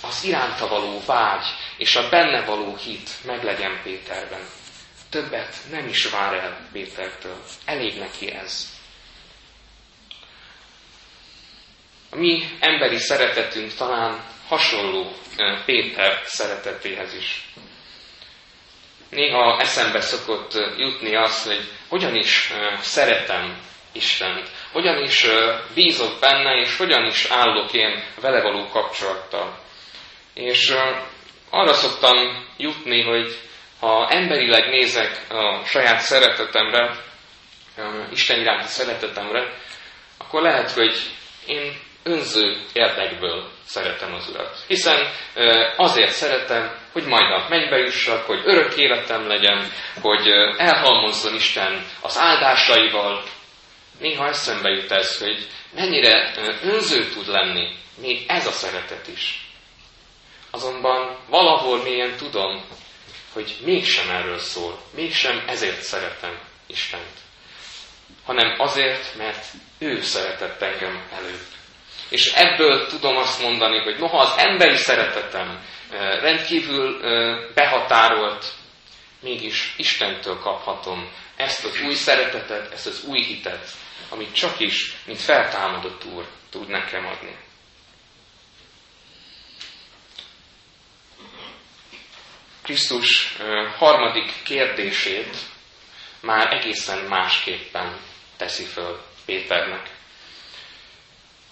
az 0.00 0.24
iránta 0.24 0.68
való 0.68 1.02
vágy 1.06 1.46
és 1.76 1.96
a 1.96 2.08
benne 2.08 2.44
való 2.44 2.76
hit 2.76 3.10
meglegyen 3.24 3.80
Péterben. 3.82 4.46
Többet 5.10 5.56
nem 5.70 5.88
is 5.88 6.10
vár 6.10 6.34
el 6.34 6.68
Pétertől. 6.72 7.44
Elég 7.64 7.98
neki 7.98 8.32
ez. 8.32 8.74
A 12.10 12.16
mi 12.16 12.48
emberi 12.60 12.98
szeretetünk 12.98 13.74
talán 13.74 14.24
hasonló 14.48 15.12
Péter 15.64 16.22
szeretetéhez 16.24 17.14
is. 17.14 17.45
Néha 19.10 19.60
eszembe 19.60 20.00
szokott 20.00 20.52
jutni 20.76 21.16
az, 21.16 21.44
hogy 21.46 21.60
hogyan 21.88 22.14
is 22.14 22.52
szeretem 22.80 23.58
Istent, 23.92 24.48
hogyan 24.72 25.02
is 25.02 25.26
bízok 25.74 26.18
benne, 26.20 26.54
és 26.60 26.76
hogyan 26.76 27.04
is 27.06 27.24
állok 27.30 27.72
én 27.72 28.04
vele 28.20 28.42
való 28.42 28.68
kapcsolattal. 28.68 29.58
És 30.34 30.74
arra 31.50 31.72
szoktam 31.72 32.46
jutni, 32.56 33.02
hogy 33.02 33.38
ha 33.80 34.08
emberileg 34.10 34.68
nézek 34.68 35.20
a 35.28 35.64
saját 35.64 36.00
szeretetemre, 36.00 36.96
Isten 38.10 38.40
iránti 38.40 38.66
szeretetemre, 38.68 39.52
akkor 40.18 40.42
lehet, 40.42 40.70
hogy 40.70 40.94
én 41.46 41.72
önző 42.02 42.56
érdekből 42.72 43.50
szeretem 43.64 44.14
az 44.14 44.28
Urat. 44.28 44.64
Hiszen 44.66 45.10
azért 45.76 46.10
szeretem, 46.12 46.74
hogy 46.96 47.06
majd 47.06 47.30
a 47.32 47.46
mennybe 47.48 47.76
jussak, 47.76 48.26
hogy 48.26 48.40
örök 48.44 48.76
életem 48.76 49.26
legyen, 49.26 49.72
hogy 50.00 50.26
elhalmozzon 50.56 51.34
Isten 51.34 51.86
az 52.00 52.18
áldásaival. 52.18 53.22
Néha 53.98 54.28
eszembe 54.28 54.68
jut 54.68 54.90
ez, 54.90 55.18
hogy 55.18 55.46
mennyire 55.74 56.34
önző 56.62 57.08
tud 57.08 57.28
lenni 57.28 57.76
még 58.00 58.24
ez 58.28 58.46
a 58.46 58.50
szeretet 58.50 59.08
is. 59.08 59.46
Azonban 60.50 61.18
valahol 61.28 61.82
mélyen 61.82 62.16
tudom, 62.16 62.64
hogy 63.32 63.56
mégsem 63.64 64.10
erről 64.10 64.38
szól, 64.38 64.78
mégsem 64.94 65.44
ezért 65.46 65.82
szeretem 65.82 66.38
Istent, 66.66 67.16
hanem 68.24 68.60
azért, 68.60 69.16
mert 69.16 69.44
ő 69.78 70.00
szeretett 70.00 70.62
engem 70.62 71.08
előbb. 71.12 71.46
És 72.08 72.32
ebből 72.32 72.86
tudom 72.86 73.16
azt 73.16 73.42
mondani, 73.42 73.78
hogy 73.78 73.98
noha 73.98 74.18
az 74.18 74.34
emberi 74.36 74.76
szeretetem 74.76 75.64
rendkívül 76.20 77.00
behatárolt, 77.54 78.44
mégis 79.20 79.74
Istentől 79.76 80.38
kaphatom 80.38 81.10
ezt 81.36 81.64
az 81.64 81.80
új 81.80 81.94
szeretetet, 81.94 82.72
ezt 82.72 82.86
az 82.86 83.04
új 83.04 83.22
hitet, 83.22 83.70
amit 84.08 84.34
csak 84.34 84.60
is, 84.60 84.96
mint 85.04 85.20
feltámadott 85.20 86.04
Úr 86.04 86.26
tud 86.50 86.68
nekem 86.68 87.06
adni. 87.06 87.36
Krisztus 92.62 93.36
harmadik 93.76 94.32
kérdését 94.42 95.36
már 96.20 96.52
egészen 96.52 96.98
másképpen 96.98 97.96
teszi 98.36 98.64
föl 98.64 99.00
Péternek. 99.24 99.90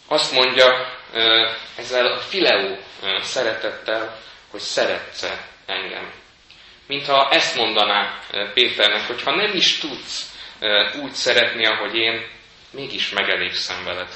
Azt 0.07 0.33
mondja 0.33 0.99
ezzel 1.77 2.07
a 2.07 2.19
fileó 2.19 2.79
szeretettel, 3.21 4.21
hogy 4.51 4.61
szeretsz 4.61 5.27
engem. 5.67 6.13
Mintha 6.87 7.29
ezt 7.31 7.57
mondaná 7.57 8.19
Péternek, 8.55 9.07
hogy 9.07 9.23
ha 9.23 9.35
nem 9.35 9.55
is 9.55 9.79
tudsz 9.79 10.33
úgy 11.03 11.13
szeretni, 11.13 11.67
ahogy 11.67 11.95
én, 11.95 12.27
mégis 12.71 13.11
megelégszem 13.11 13.85
veled. 13.85 14.09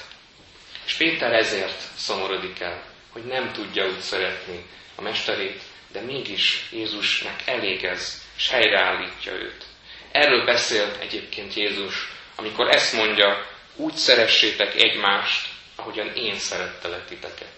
És 0.87 0.95
Péter 0.95 1.33
ezért 1.33 1.81
szomorodik 1.97 2.61
el, 2.61 2.83
hogy 3.13 3.25
nem 3.25 3.53
tudja 3.53 3.87
úgy 3.87 4.01
szeretni 4.01 4.65
a 4.97 5.03
mesterét, 5.03 5.63
de 5.93 6.01
mégis 6.01 6.67
Jézusnak 6.71 7.41
elég 7.45 7.85
ez, 7.85 8.23
és 8.37 8.51
helyreállítja 8.51 9.33
őt. 9.33 9.65
Erről 10.13 10.45
beszélt 10.45 11.01
egyébként 11.01 11.55
Jézus, 11.55 12.09
amikor 12.37 12.69
ezt 12.69 12.93
mondja, 12.93 13.47
úgy 13.77 13.95
szeressétek 13.95 14.75
egymást, 14.75 15.47
ahogyan 15.79 16.15
én 16.15 16.39
szerettelek 16.39 17.07
titeket. 17.07 17.53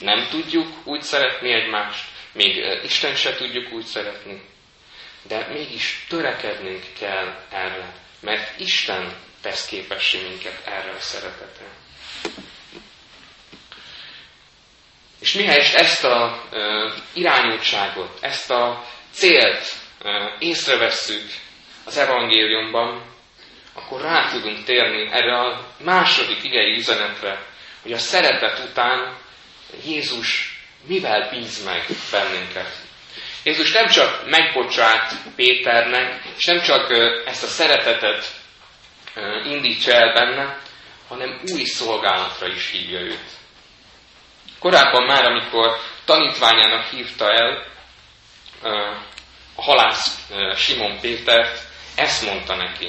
Nem 0.00 0.28
tudjuk 0.30 0.68
úgy 0.84 1.02
szeretni 1.02 1.52
egymást, 1.52 2.04
még 2.32 2.56
Isten 2.84 3.14
se 3.14 3.34
tudjuk 3.36 3.72
úgy 3.72 3.84
szeretni, 3.84 4.42
de 5.22 5.46
mégis 5.52 6.04
törekednünk 6.08 6.84
kell 6.98 7.44
erre, 7.50 7.92
mert 8.20 8.60
Isten 8.60 9.16
tesz 9.42 9.66
képessé 9.66 10.22
minket 10.28 10.62
erre 10.66 10.90
a 10.90 11.00
szeretetre. 11.00 11.66
És 15.20 15.32
mihelyest 15.32 15.74
ezt 15.74 16.04
a 16.04 16.42
uh, 16.52 16.92
irányultságot, 17.12 18.18
ezt 18.20 18.50
a 18.50 18.84
célt 19.10 19.64
uh, 20.04 20.10
észrevesszük 20.38 21.30
az 21.84 21.96
evangéliumban, 21.96 23.02
akkor 23.72 24.00
rá 24.00 24.30
tudunk 24.30 24.64
térni 24.64 25.08
erre 25.12 25.38
a 25.40 25.66
második 25.84 26.42
igei 26.44 26.76
üzenetre, 26.76 27.46
hogy 27.88 27.96
a 27.96 28.00
szeretet 28.00 28.58
után 28.58 29.16
Jézus 29.84 30.58
mivel 30.86 31.28
bíz 31.30 31.64
meg 31.64 31.86
bennünket. 32.10 32.72
Jézus 33.42 33.72
nem 33.72 33.88
csak 33.88 34.28
megbocsát 34.30 35.12
Péternek, 35.36 36.24
és 36.36 36.44
nem 36.44 36.60
csak 36.60 36.90
ezt 37.26 37.42
a 37.42 37.46
szeretetet 37.46 38.26
indítsa 39.44 39.92
el 39.92 40.12
benne, 40.12 40.58
hanem 41.08 41.40
új 41.52 41.64
szolgálatra 41.64 42.46
is 42.46 42.70
hívja 42.70 43.00
őt. 43.00 43.30
Korábban 44.58 45.06
már, 45.06 45.24
amikor 45.24 45.76
tanítványának 46.04 46.90
hívta 46.90 47.32
el 47.32 47.66
a 49.54 49.62
halász 49.62 50.28
Simon 50.56 51.00
Pétert, 51.00 51.60
ezt 51.94 52.24
mondta 52.24 52.54
neki. 52.54 52.88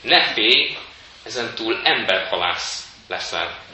Ne 0.00 0.32
félj, 0.32 0.76
ezentúl 1.24 1.80
emberhalász 1.84 2.84
leszel. 3.08 3.68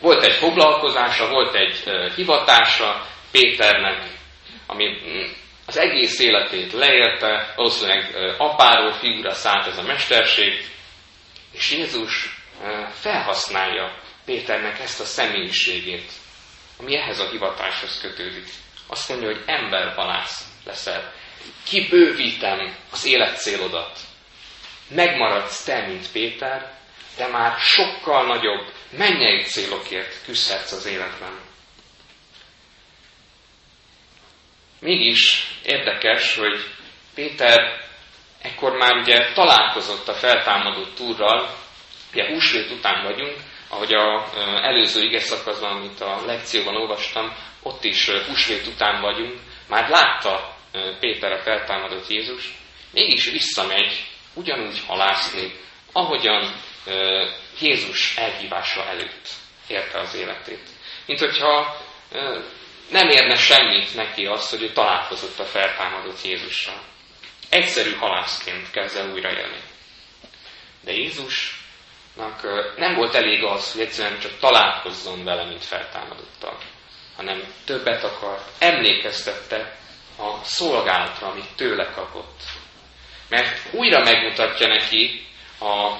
Volt 0.00 0.24
egy 0.24 0.34
foglalkozása, 0.34 1.28
volt 1.28 1.54
egy 1.54 1.82
hivatása 2.14 3.06
Péternek, 3.30 4.02
ami 4.66 4.84
mm, 4.84 5.30
az 5.66 5.76
egész 5.76 6.18
életét 6.18 6.72
leérte, 6.72 7.52
valószínűleg 7.56 8.14
apáról 8.38 8.92
fiúra 8.92 9.34
szállt 9.34 9.66
ez 9.66 9.78
a 9.78 9.82
mesterség, 9.82 10.64
és 11.52 11.70
Jézus 11.70 12.40
felhasználja 13.00 13.98
Péternek 14.24 14.80
ezt 14.80 15.00
a 15.00 15.04
személyiségét, 15.04 16.10
ami 16.78 16.96
ehhez 16.96 17.18
a 17.18 17.28
hivatáshoz 17.30 18.00
kötődik. 18.00 18.48
Azt 18.86 19.08
mondja, 19.08 19.28
hogy 19.28 19.42
embervalász 19.46 20.44
leszel. 20.64 21.12
Kibővítem 21.64 22.76
az 22.92 23.06
életcélodat. 23.06 23.98
Megmaradsz 24.88 25.64
te, 25.64 25.86
mint 25.86 26.12
Péter, 26.12 26.72
de 27.16 27.26
már 27.26 27.58
sokkal 27.58 28.26
nagyobb 28.26 28.72
mennyei 28.90 29.42
célokért 29.42 30.24
küzdhetsz 30.24 30.72
az 30.72 30.86
életben. 30.86 31.38
Mégis 34.80 35.46
érdekes, 35.64 36.36
hogy 36.36 36.64
Péter 37.14 37.80
ekkor 38.42 38.76
már 38.76 38.96
ugye 38.96 39.32
találkozott 39.32 40.08
a 40.08 40.14
feltámadott 40.14 40.94
túrral, 40.94 41.56
ugye 42.12 42.28
húsvét 42.28 42.70
után 42.70 43.02
vagyunk, 43.04 43.36
ahogy 43.68 43.92
a 43.92 44.30
előző 44.62 45.02
ige 45.02 45.20
szakaszban, 45.20 45.76
amit 45.76 46.00
a 46.00 46.22
lekcióban 46.26 46.76
olvastam, 46.76 47.36
ott 47.62 47.84
is 47.84 48.10
húsvét 48.10 48.66
után 48.66 49.00
vagyunk, 49.00 49.38
már 49.68 49.88
látta 49.88 50.56
Péter 51.00 51.32
a 51.32 51.38
feltámadott 51.38 52.08
Jézus, 52.08 52.54
mégis 52.92 53.30
visszamegy 53.30 54.06
ugyanúgy 54.34 54.82
halászni, 54.86 55.52
ahogyan 55.92 56.54
Jézus 57.60 58.16
elhívása 58.16 58.84
előtt 58.84 59.28
érte 59.66 59.98
az 59.98 60.14
életét. 60.14 60.68
Mint 61.06 61.18
hogyha 61.18 61.76
nem 62.90 63.08
érne 63.08 63.36
semmit 63.36 63.94
neki 63.94 64.26
az, 64.26 64.50
hogy 64.50 64.62
ő 64.62 64.72
találkozott 64.72 65.38
a 65.38 65.44
feltámadott 65.44 66.24
Jézussal. 66.24 66.82
Egyszerű 67.48 67.94
halászként 67.94 68.70
kezd 68.70 68.96
el 68.96 69.10
újra 69.10 69.30
élni. 69.30 69.60
De 70.80 70.92
Jézusnak 70.92 72.42
nem 72.76 72.94
volt 72.94 73.14
elég 73.14 73.42
az, 73.44 73.72
hogy 73.72 73.80
egyszerűen 73.80 74.20
csak 74.20 74.38
találkozzon 74.38 75.24
vele, 75.24 75.44
mint 75.44 75.64
feltámadottal, 75.64 76.58
hanem 77.16 77.42
többet 77.64 78.04
akart, 78.04 78.50
emlékeztette 78.58 79.76
a 80.18 80.44
szolgálatra, 80.44 81.26
amit 81.26 81.56
tőle 81.56 81.90
kapott. 81.90 82.40
Mert 83.28 83.72
újra 83.72 83.98
megmutatja 83.98 84.66
neki, 84.66 85.26
a 85.60 85.92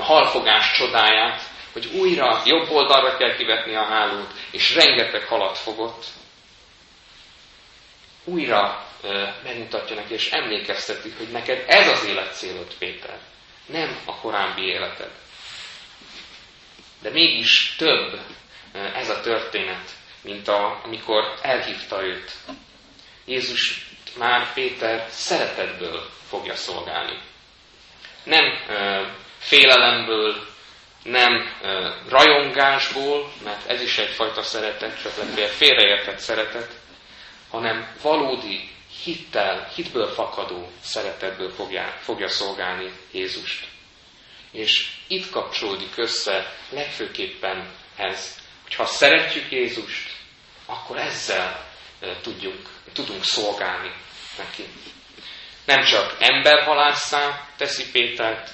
halfogás 0.00 0.72
csodáját, 0.76 1.42
hogy 1.72 1.86
újra 1.86 2.42
jobb 2.44 2.70
oldalra 2.70 3.16
kell 3.16 3.36
kivetni 3.36 3.74
a 3.74 3.84
hálót, 3.84 4.32
és 4.50 4.74
rengeteg 4.74 5.24
halat 5.24 5.58
fogott, 5.58 6.04
újra 8.24 8.86
megmutatja 9.42 9.96
neki, 9.96 10.12
és 10.12 10.30
emlékezteti, 10.30 11.14
hogy 11.18 11.28
neked 11.28 11.64
ez 11.66 11.88
az 11.88 12.04
életcélod, 12.04 12.74
Péter, 12.78 13.18
nem 13.66 13.98
a 14.04 14.14
korábbi 14.14 14.62
életed. 14.62 15.10
De 17.02 17.10
mégis 17.10 17.74
több 17.76 18.20
ez 18.72 19.08
a 19.08 19.20
történet, 19.20 19.90
mint 20.22 20.48
a, 20.48 20.80
amikor 20.84 21.34
elhívta 21.42 22.04
őt. 22.04 22.32
Jézus 23.24 23.86
már 24.18 24.52
Péter 24.52 25.06
szeretetből 25.10 26.10
fogja 26.28 26.54
szolgálni. 26.54 27.18
Nem 28.22 28.44
félelemből, 29.44 30.46
nem 31.02 31.52
rajongásból, 32.08 33.32
mert 33.44 33.70
ez 33.70 33.80
is 33.80 33.98
egyfajta 33.98 34.42
szeretet, 34.42 35.02
csak 35.02 35.16
legfeljebb 35.16 35.50
félreértett 35.50 36.18
szeretet, 36.18 36.72
hanem 37.50 37.96
valódi 38.02 38.70
hittel, 39.04 39.70
hitből 39.74 40.06
fakadó 40.06 40.70
szeretetből 40.82 41.50
fogja, 41.50 41.98
fogja 42.00 42.28
szolgálni 42.28 42.92
Jézust. 43.12 43.66
És 44.52 44.88
itt 45.08 45.30
kapcsolódik 45.30 45.96
össze 45.96 46.54
legfőképpen 46.70 47.70
ez, 47.96 48.38
hogy 48.62 48.74
ha 48.74 48.86
szeretjük 48.86 49.50
Jézust, 49.50 50.10
akkor 50.66 50.98
ezzel 50.98 51.66
tudjunk, 52.22 52.68
tudunk 52.92 53.24
szolgálni 53.24 53.92
neki. 54.38 54.64
Nem 55.64 55.84
csak 55.84 56.16
emberhalásszá 56.18 57.48
teszi 57.56 57.90
Pétert 57.90 58.50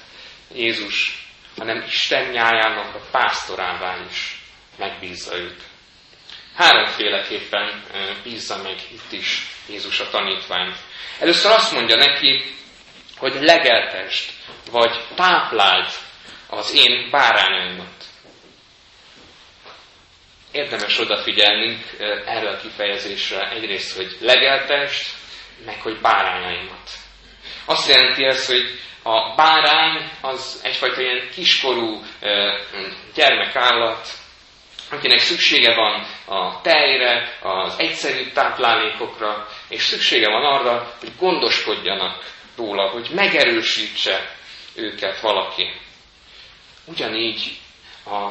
Jézus, 0.55 1.27
hanem 1.57 1.83
Isten 1.87 2.29
nyájának 2.29 2.95
a 2.95 3.07
pásztorává 3.11 3.97
is 4.09 4.41
megbízza 4.77 5.35
őt. 5.37 5.61
Háromféleképpen 6.55 7.83
bízza 8.23 8.57
meg 8.61 8.75
itt 8.91 9.11
is 9.11 9.47
Jézus 9.69 9.99
a 9.99 10.09
tanítványt. 10.09 10.75
Először 11.19 11.51
azt 11.51 11.71
mondja 11.71 11.95
neki, 11.95 12.43
hogy 13.17 13.33
legeltest, 13.41 14.31
vagy 14.71 15.03
tápláld 15.15 15.89
az 16.47 16.73
én 16.75 17.09
bárányaimat. 17.09 18.03
Érdemes 20.51 20.99
odafigyelnünk 20.99 21.85
erre 22.25 22.49
a 22.49 22.57
kifejezésre 22.57 23.49
egyrészt, 23.49 23.95
hogy 23.95 24.17
legeltest, 24.19 25.09
meg 25.65 25.81
hogy 25.81 26.01
bárányaimat. 26.01 26.89
Azt 27.65 27.87
jelenti 27.87 28.25
ez, 28.25 28.45
hogy 28.45 28.79
a 29.03 29.35
bárány 29.35 30.09
az 30.21 30.59
egyfajta 30.63 31.01
ilyen 31.01 31.29
kiskorú 31.33 32.01
gyermekállat, 33.13 34.07
akinek 34.91 35.19
szüksége 35.19 35.75
van 35.75 36.05
a 36.25 36.61
tejre, 36.61 37.37
az 37.41 37.75
egyszerű 37.77 38.31
táplálékokra, 38.31 39.47
és 39.69 39.81
szüksége 39.81 40.29
van 40.29 40.43
arra, 40.43 40.95
hogy 40.99 41.11
gondoskodjanak 41.19 42.23
róla, 42.55 42.89
hogy 42.89 43.09
megerősítse 43.13 44.35
őket 44.75 45.19
valaki. 45.19 45.71
Ugyanígy 46.85 47.57
a 48.05 48.29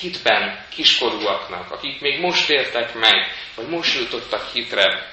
hitben 0.00 0.66
kiskorúaknak, 0.74 1.70
akik 1.70 2.00
még 2.00 2.20
most 2.20 2.50
értek 2.50 2.94
meg, 2.94 3.32
vagy 3.54 3.68
most 3.68 3.98
jutottak 3.98 4.50
hitre, 4.52 5.12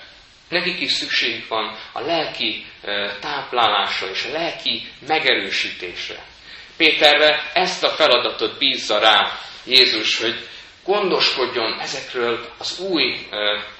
nekik 0.49 0.79
is 0.79 0.91
szükségük 0.91 1.47
van 1.47 1.77
a 1.91 2.01
lelki 2.01 2.65
táplálásra 3.19 4.09
és 4.09 4.25
a 4.25 4.31
lelki 4.31 4.87
megerősítésre. 5.07 6.25
Péterre 6.77 7.51
ezt 7.53 7.83
a 7.83 7.89
feladatot 7.89 8.57
bízza 8.57 8.99
rá 8.99 9.39
Jézus, 9.65 10.21
hogy 10.21 10.47
gondoskodjon 10.83 11.79
ezekről 11.79 12.49
az 12.57 12.79
új 12.79 13.27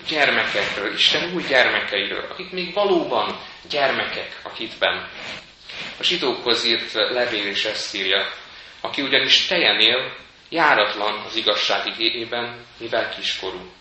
gyermekekről, 0.10 0.94
Isten 0.94 1.34
új 1.34 1.44
gyermekeiről, 1.44 2.28
akik 2.30 2.52
még 2.52 2.74
valóban 2.74 3.40
gyermekek 3.70 4.40
a 4.44 4.50
hitben. 4.50 5.10
A 6.00 6.04
zsidókhoz 6.04 6.66
írt 6.66 6.94
levél 6.94 7.48
is 7.48 7.66
ezt 7.66 7.96
írja, 7.96 8.34
aki 8.82 9.02
ugyanis 9.02 9.46
tejen 9.46 9.80
él, 9.80 10.16
járatlan 10.50 11.20
az 11.26 11.36
igazság 11.36 11.88
igényében, 11.88 12.66
mivel 12.78 13.10
kiskorú. 13.10 13.77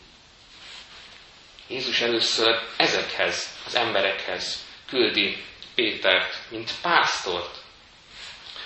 Jézus 1.69 2.01
először 2.01 2.63
ezekhez, 2.77 3.49
az 3.67 3.75
emberekhez 3.75 4.65
küldi 4.89 5.45
Pétert, 5.75 6.39
mint 6.49 6.71
pásztort, 6.83 7.57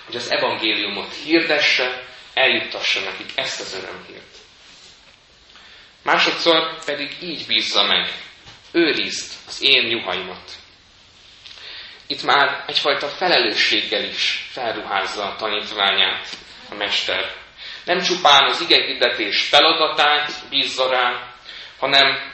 hogy 0.07 0.17
az 0.17 0.31
evangéliumot 0.31 1.15
hirdesse, 1.25 2.07
eljuttassa 2.35 3.01
nekik 3.01 3.33
ezt 3.35 3.61
az 3.61 3.75
örömhírt. 3.75 4.37
Másodszor 6.03 6.85
pedig 6.85 7.17
így 7.21 7.47
bízza 7.47 7.83
meg, 7.83 8.13
őrizd 8.73 9.33
az 9.47 9.63
én 9.63 9.91
juhaimat. 9.91 10.53
Itt 12.07 12.23
már 12.23 12.65
egyfajta 12.67 13.09
felelősséggel 13.09 14.05
is 14.05 14.49
felruházza 14.53 15.25
a 15.25 15.37
tanítványát 15.37 16.29
a 16.71 16.75
mester. 16.75 17.35
Nem 17.85 18.03
csupán 18.03 18.45
az 18.45 18.61
igehirdetés 18.61 19.43
feladatát 19.43 20.33
bízza 20.49 20.89
rá, 20.89 21.35
hanem 21.79 22.33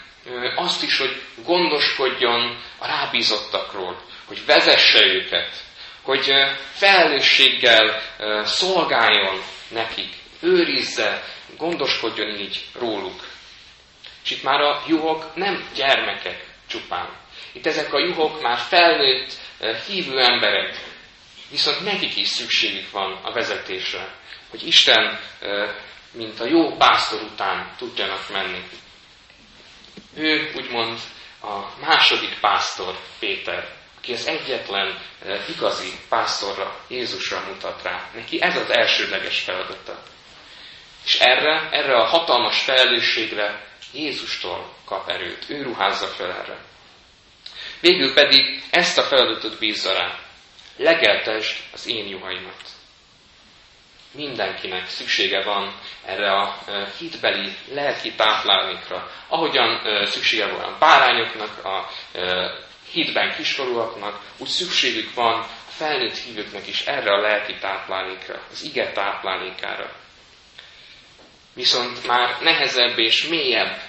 azt 0.57 0.83
is, 0.83 0.99
hogy 0.99 1.23
gondoskodjon 1.45 2.63
a 2.79 2.87
rábízottakról, 2.87 4.03
hogy 4.27 4.47
vezesse 4.47 5.05
őket, 5.05 5.65
hogy 6.03 6.31
felelősséggel 6.73 8.03
szolgáljon 8.45 9.43
nekik, 9.69 10.15
őrizze, 10.41 11.25
gondoskodjon 11.57 12.29
így 12.29 12.65
róluk. 12.79 13.25
És 14.25 14.31
itt 14.31 14.43
már 14.43 14.61
a 14.61 14.83
juhok 14.87 15.35
nem 15.35 15.69
gyermekek 15.75 16.45
csupán. 16.69 17.09
Itt 17.53 17.67
ezek 17.67 17.93
a 17.93 17.99
juhok 17.99 18.43
már 18.43 18.59
felnőtt, 18.59 19.33
hívő 19.87 20.21
emberek, 20.21 20.81
viszont 21.51 21.85
nekik 21.85 22.17
is 22.17 22.29
szükségük 22.29 22.91
van 22.91 23.19
a 23.23 23.33
vezetésre, 23.33 24.15
hogy 24.51 24.67
Isten, 24.67 25.21
mint 26.13 26.41
a 26.41 26.47
jó 26.47 26.77
pásztor 26.77 27.23
után 27.23 27.75
tudjanak 27.79 28.31
menni. 28.33 28.63
Ő 30.17 30.53
úgymond 30.57 30.99
a 31.43 31.81
második 31.81 32.39
pásztor 32.41 32.99
Péter, 33.19 33.75
aki 33.97 34.13
az 34.13 34.27
egyetlen 34.27 34.99
igazi 35.57 35.93
pásztorra, 36.09 36.81
Jézusra 36.89 37.45
mutat 37.49 37.83
rá. 37.83 38.11
Neki 38.15 38.43
ez 38.43 38.57
az 38.57 38.71
elsődleges 38.71 39.41
feladata. 39.41 40.03
És 41.05 41.19
erre, 41.19 41.69
erre 41.71 41.97
a 41.97 42.05
hatalmas 42.05 42.63
felelősségre 42.63 43.67
Jézustól 43.93 44.75
kap 44.85 45.09
erőt. 45.09 45.45
Ő 45.49 45.63
ruházza 45.63 46.07
fel 46.07 46.31
erre. 46.31 46.59
Végül 47.81 48.15
pedig 48.15 48.63
ezt 48.71 48.99
a 48.99 49.03
feladatot 49.03 49.59
bízza 49.59 49.93
rá. 49.93 50.19
Legeltesd 50.77 51.57
az 51.73 51.87
én 51.87 52.09
juhaimat 52.09 52.76
mindenkinek 54.17 54.89
szüksége 54.89 55.43
van 55.43 55.75
erre 56.05 56.33
a 56.33 56.59
hitbeli, 56.99 57.57
lelki 57.73 58.15
táplálékra. 58.15 59.11
Ahogyan 59.29 59.81
szüksége 60.07 60.47
van 60.47 60.61
a 60.61 60.79
bárányoknak, 60.79 61.65
a 61.65 61.91
hitben 62.91 63.35
kiskorúaknak, 63.37 64.21
úgy 64.39 64.49
szükségük 64.49 65.15
van 65.15 65.41
a 65.41 65.71
felnőtt 65.71 66.17
hívőknek 66.17 66.67
is 66.67 66.87
erre 66.87 67.13
a 67.13 67.21
lelki 67.21 67.55
táplálékra, 67.55 68.43
az 68.51 68.63
ige 68.63 68.93
táplálékára. 68.93 69.93
Viszont 71.55 72.07
már 72.07 72.37
nehezebb 72.41 72.99
és 72.99 73.27
mélyebb 73.27 73.81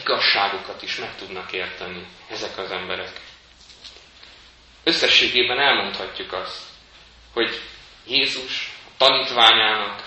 igazságokat 0.00 0.82
is 0.82 0.96
meg 0.96 1.16
tudnak 1.18 1.52
érteni 1.52 2.06
ezek 2.30 2.58
az 2.58 2.70
emberek. 2.70 3.20
Összességében 4.84 5.58
elmondhatjuk 5.58 6.32
azt, 6.32 6.62
hogy 7.32 7.60
Jézus 8.06 8.65
tanítványának 8.96 10.04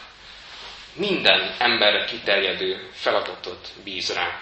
minden 0.94 1.56
emberre 1.58 2.06
kiterjedő 2.06 2.90
feladatot 2.94 3.68
bíz 3.84 4.14
rá. 4.14 4.42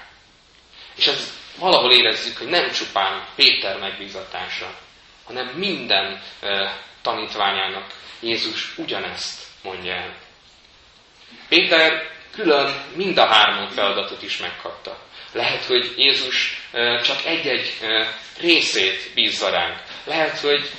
És 0.96 1.08
ez 1.08 1.34
valahol 1.58 1.92
érezzük, 1.92 2.38
hogy 2.38 2.48
nem 2.48 2.72
csupán 2.72 3.26
Péter 3.36 3.80
megbízatása, 3.80 4.80
hanem 5.24 5.48
minden 5.48 6.22
tanítványának 7.02 7.94
Jézus 8.20 8.78
ugyanezt 8.78 9.42
mondja 9.64 9.94
el. 9.94 10.16
Péter 11.50 12.10
külön 12.32 12.84
mind 12.96 13.18
a 13.18 13.26
három 13.26 13.70
feladatot 13.70 14.22
is 14.24 14.38
megkapta. 14.38 14.98
Lehet, 15.32 15.66
hogy 15.66 15.94
Jézus 15.98 16.68
csak 17.04 17.26
egy-egy 17.26 17.74
részét 18.40 19.14
bízza 19.14 19.50
ránk. 19.50 19.82
Lehet, 20.04 20.40
hogy 20.40 20.72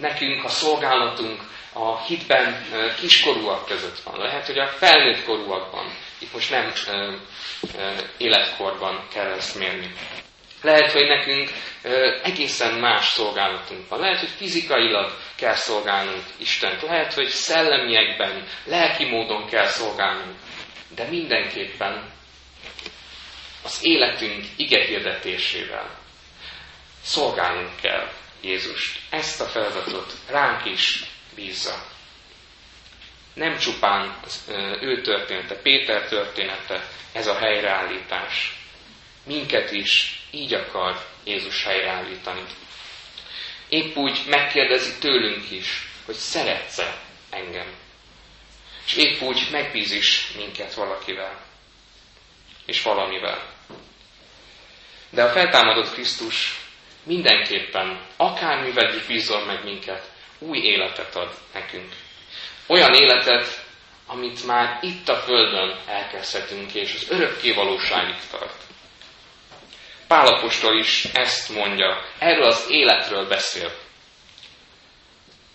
nekünk 0.00 0.44
a 0.44 0.48
szolgálatunk 0.48 1.40
a 1.78 2.02
hitben 2.06 2.66
kiskorúak 3.00 3.66
között 3.66 3.98
van. 3.98 4.18
Lehet, 4.18 4.46
hogy 4.46 4.58
a 4.58 4.66
felnőtt 4.66 5.24
korúakban. 5.24 5.94
Itt 6.18 6.32
most 6.32 6.50
nem 6.50 6.72
életkorban 8.16 9.06
kell 9.12 9.32
ezt 9.32 9.58
mérni. 9.58 9.94
Lehet, 10.62 10.92
hogy 10.92 11.06
nekünk 11.06 11.50
egészen 12.22 12.74
más 12.74 13.08
szolgálatunk 13.08 13.88
van. 13.88 14.00
Lehet, 14.00 14.18
hogy 14.20 14.28
fizikailag 14.36 15.16
kell 15.34 15.54
szolgálnunk 15.54 16.24
Istent. 16.36 16.82
Lehet, 16.82 17.12
hogy 17.12 17.28
szellemiekben, 17.28 18.46
lelki 18.64 19.04
módon 19.04 19.46
kell 19.46 19.66
szolgálnunk. 19.66 20.36
De 20.94 21.04
mindenképpen 21.04 22.10
az 23.62 23.78
életünk 23.82 24.44
igehirdetésével 24.56 25.98
szolgálnunk 27.02 27.80
kell 27.80 28.08
Jézust. 28.40 29.00
Ezt 29.10 29.40
a 29.40 29.44
feladatot 29.44 30.12
ránk 30.28 30.64
is 30.64 31.04
bízza. 31.36 31.86
Nem 33.34 33.58
csupán 33.58 34.18
az 34.24 34.44
ő 34.80 35.00
története, 35.00 35.54
Péter 35.54 36.08
története, 36.08 36.88
ez 37.12 37.26
a 37.26 37.38
helyreállítás. 37.38 38.56
Minket 39.24 39.72
is 39.72 40.20
így 40.30 40.54
akar 40.54 41.06
Jézus 41.24 41.64
helyreállítani. 41.64 42.42
Épp 43.68 43.96
úgy 43.96 44.22
megkérdezi 44.26 44.98
tőlünk 44.98 45.50
is, 45.50 45.88
hogy 46.04 46.14
szeretsz-e 46.14 47.00
engem. 47.30 47.74
És 48.86 48.94
épp 48.94 49.20
úgy 49.20 49.48
megbíz 49.50 49.90
is 49.90 50.32
minket 50.36 50.74
valakivel. 50.74 51.40
És 52.66 52.82
valamivel. 52.82 53.54
De 55.10 55.22
a 55.22 55.32
feltámadott 55.32 55.92
Krisztus 55.92 56.60
mindenképpen, 57.02 58.06
akármivel 58.16 58.94
is 58.94 59.02
bízol 59.02 59.44
meg 59.44 59.64
minket, 59.64 60.10
új 60.38 60.58
életet 60.58 61.14
ad 61.14 61.34
nekünk. 61.52 61.92
Olyan 62.66 62.94
életet, 62.94 63.64
amit 64.06 64.46
már 64.46 64.78
itt 64.82 65.08
a 65.08 65.16
Földön 65.16 65.78
elkezdhetünk, 65.86 66.74
és 66.74 66.94
az 66.94 67.10
örökké 67.10 67.52
valóságig 67.52 68.16
tart. 68.30 68.62
Pálapostól 70.06 70.78
is 70.78 71.04
ezt 71.04 71.48
mondja, 71.48 72.04
erről 72.18 72.46
az 72.46 72.66
életről 72.68 73.28
beszél. 73.28 73.72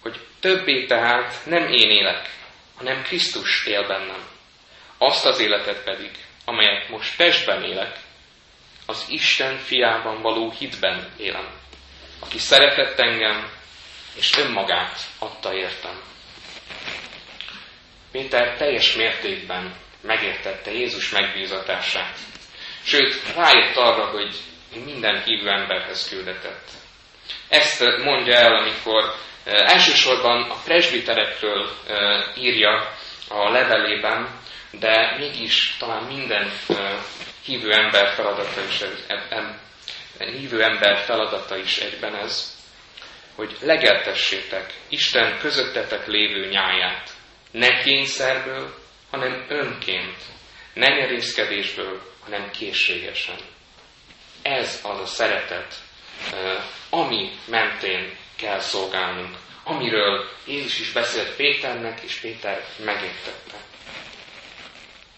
Hogy 0.01 0.19
többé 0.39 0.85
tehát 0.85 1.45
nem 1.45 1.67
én 1.67 1.89
élek, 1.89 2.29
hanem 2.75 3.03
Krisztus 3.03 3.65
él 3.65 3.87
bennem. 3.87 4.27
Azt 4.97 5.25
az 5.25 5.39
életet 5.39 5.83
pedig, 5.83 6.11
amelyet 6.45 6.89
most 6.89 7.17
testben 7.17 7.63
élek, 7.63 7.99
az 8.85 9.05
Isten 9.09 9.57
fiában 9.57 10.21
való 10.21 10.53
hitben 10.57 11.09
élem, 11.17 11.47
aki 12.19 12.37
szeretett 12.37 12.99
engem, 12.99 13.49
és 14.15 14.37
önmagát 14.37 14.99
adta 15.19 15.53
értem. 15.53 16.01
Péter 18.11 18.57
teljes 18.57 18.93
mértékben 18.95 19.75
megértette 20.01 20.71
Jézus 20.71 21.09
megbízatását. 21.09 22.17
Sőt, 22.83 23.33
rájött 23.35 23.75
arra, 23.75 24.05
hogy 24.05 24.35
minden 24.85 25.23
hívő 25.23 25.49
emberhez 25.49 26.09
küldetett. 26.09 26.69
Ezt 27.49 27.83
mondja 28.03 28.35
el, 28.35 28.55
amikor 28.55 29.15
eh, 29.43 29.53
elsősorban 29.73 30.49
a 30.49 30.55
presbiterekről 30.63 31.69
eh, 31.87 32.37
írja 32.37 32.93
a 33.27 33.49
levelében, 33.49 34.39
de 34.71 35.15
mégis 35.17 35.75
talán 35.79 36.03
minden 36.03 36.51
eh, 36.69 36.77
hívő 37.45 37.71
ember 37.71 38.13
feladata 38.13 38.61
is, 38.69 38.83
hívő 40.17 40.63
ember 40.63 40.97
feladata 40.97 41.57
is 41.57 41.77
egyben 41.77 42.15
ez, 42.15 42.60
hogy 43.41 43.57
legeltessétek 43.61 44.73
Isten 44.89 45.39
közöttetek 45.39 46.07
lévő 46.07 46.49
nyáját, 46.49 47.09
ne 47.51 47.83
kényszerből, 47.83 48.75
hanem 49.11 49.45
önként, 49.49 50.17
ne 50.73 50.87
nyerészkedésből, 50.87 52.01
hanem 52.23 52.51
készségesen. 52.51 53.35
Ez 54.41 54.79
az 54.83 54.99
a 54.99 55.05
szeretet, 55.05 55.75
ami 56.89 57.31
mentén 57.45 58.17
kell 58.35 58.59
szolgálnunk, 58.59 59.37
amiről 59.63 60.29
Jézus 60.45 60.79
is 60.79 60.91
beszélt 60.91 61.35
Péternek, 61.35 62.01
és 62.01 62.15
Péter 62.15 62.65
megértette. 62.77 63.57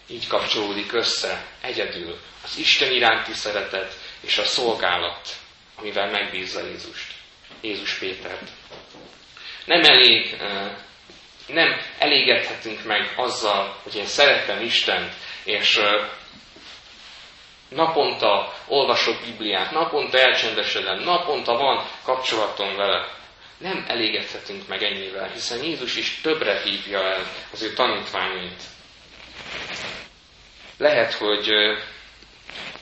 Így 0.06 0.26
kapcsolódik 0.26 0.92
össze 0.92 1.46
egyedül 1.60 2.18
az 2.44 2.58
Isten 2.58 2.92
iránti 2.92 3.32
szeretet 3.32 3.98
és 4.20 4.38
a 4.38 4.44
szolgálat, 4.44 5.28
amivel 5.76 6.10
megbízza 6.10 6.66
Jézust, 6.66 7.22
Jézus 7.64 7.98
Pétert. 7.98 8.48
Nem 9.64 9.82
elég, 9.82 10.36
nem 11.46 11.80
elégedhetünk 11.98 12.84
meg 12.84 13.12
azzal, 13.16 13.76
hogy 13.82 13.96
én 13.96 14.06
szeretem 14.06 14.60
Istent, 14.60 15.12
és 15.44 15.80
naponta 17.68 18.54
olvasok 18.66 19.20
Bibliát, 19.24 19.70
naponta 19.70 20.18
elcsendesedem, 20.18 20.98
naponta 20.98 21.56
van 21.56 21.86
kapcsolatom 22.02 22.76
vele. 22.76 23.08
Nem 23.58 23.84
elégedhetünk 23.88 24.68
meg 24.68 24.82
ennyivel, 24.82 25.28
hiszen 25.28 25.64
Jézus 25.64 25.96
is 25.96 26.20
többre 26.20 26.60
hívja 26.64 27.02
el 27.02 27.26
az 27.52 27.62
ő 27.62 27.72
tanítványait. 27.72 28.62
Lehet, 30.78 31.12
hogy 31.12 31.48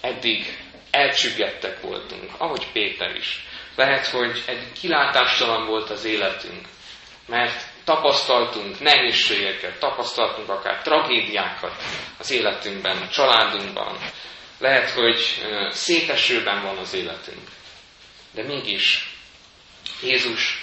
eddig 0.01 0.59
elcsüggettek 0.91 1.81
voltunk, 1.81 2.31
ahogy 2.39 2.67
Péter 2.73 3.17
is. 3.17 3.45
Lehet, 3.77 4.07
hogy 4.07 4.43
eddig 4.47 4.73
kilátástalan 4.73 5.67
volt 5.67 5.91
az 5.91 6.05
életünk, 6.05 6.67
mert 7.27 7.65
tapasztaltunk 7.85 8.81
nehézségeket, 8.81 9.79
tapasztaltunk 9.79 10.49
akár 10.49 10.83
tragédiákat 10.83 11.83
az 12.19 12.31
életünkben, 12.31 12.97
a 12.97 13.09
családunkban. 13.09 13.99
Lehet, 14.59 14.91
hogy 14.91 15.47
szétesőben 15.71 16.63
van 16.63 16.77
az 16.77 16.95
életünk. 16.95 17.49
De 18.31 18.43
mégis 18.43 19.17
Jézus 20.03 20.63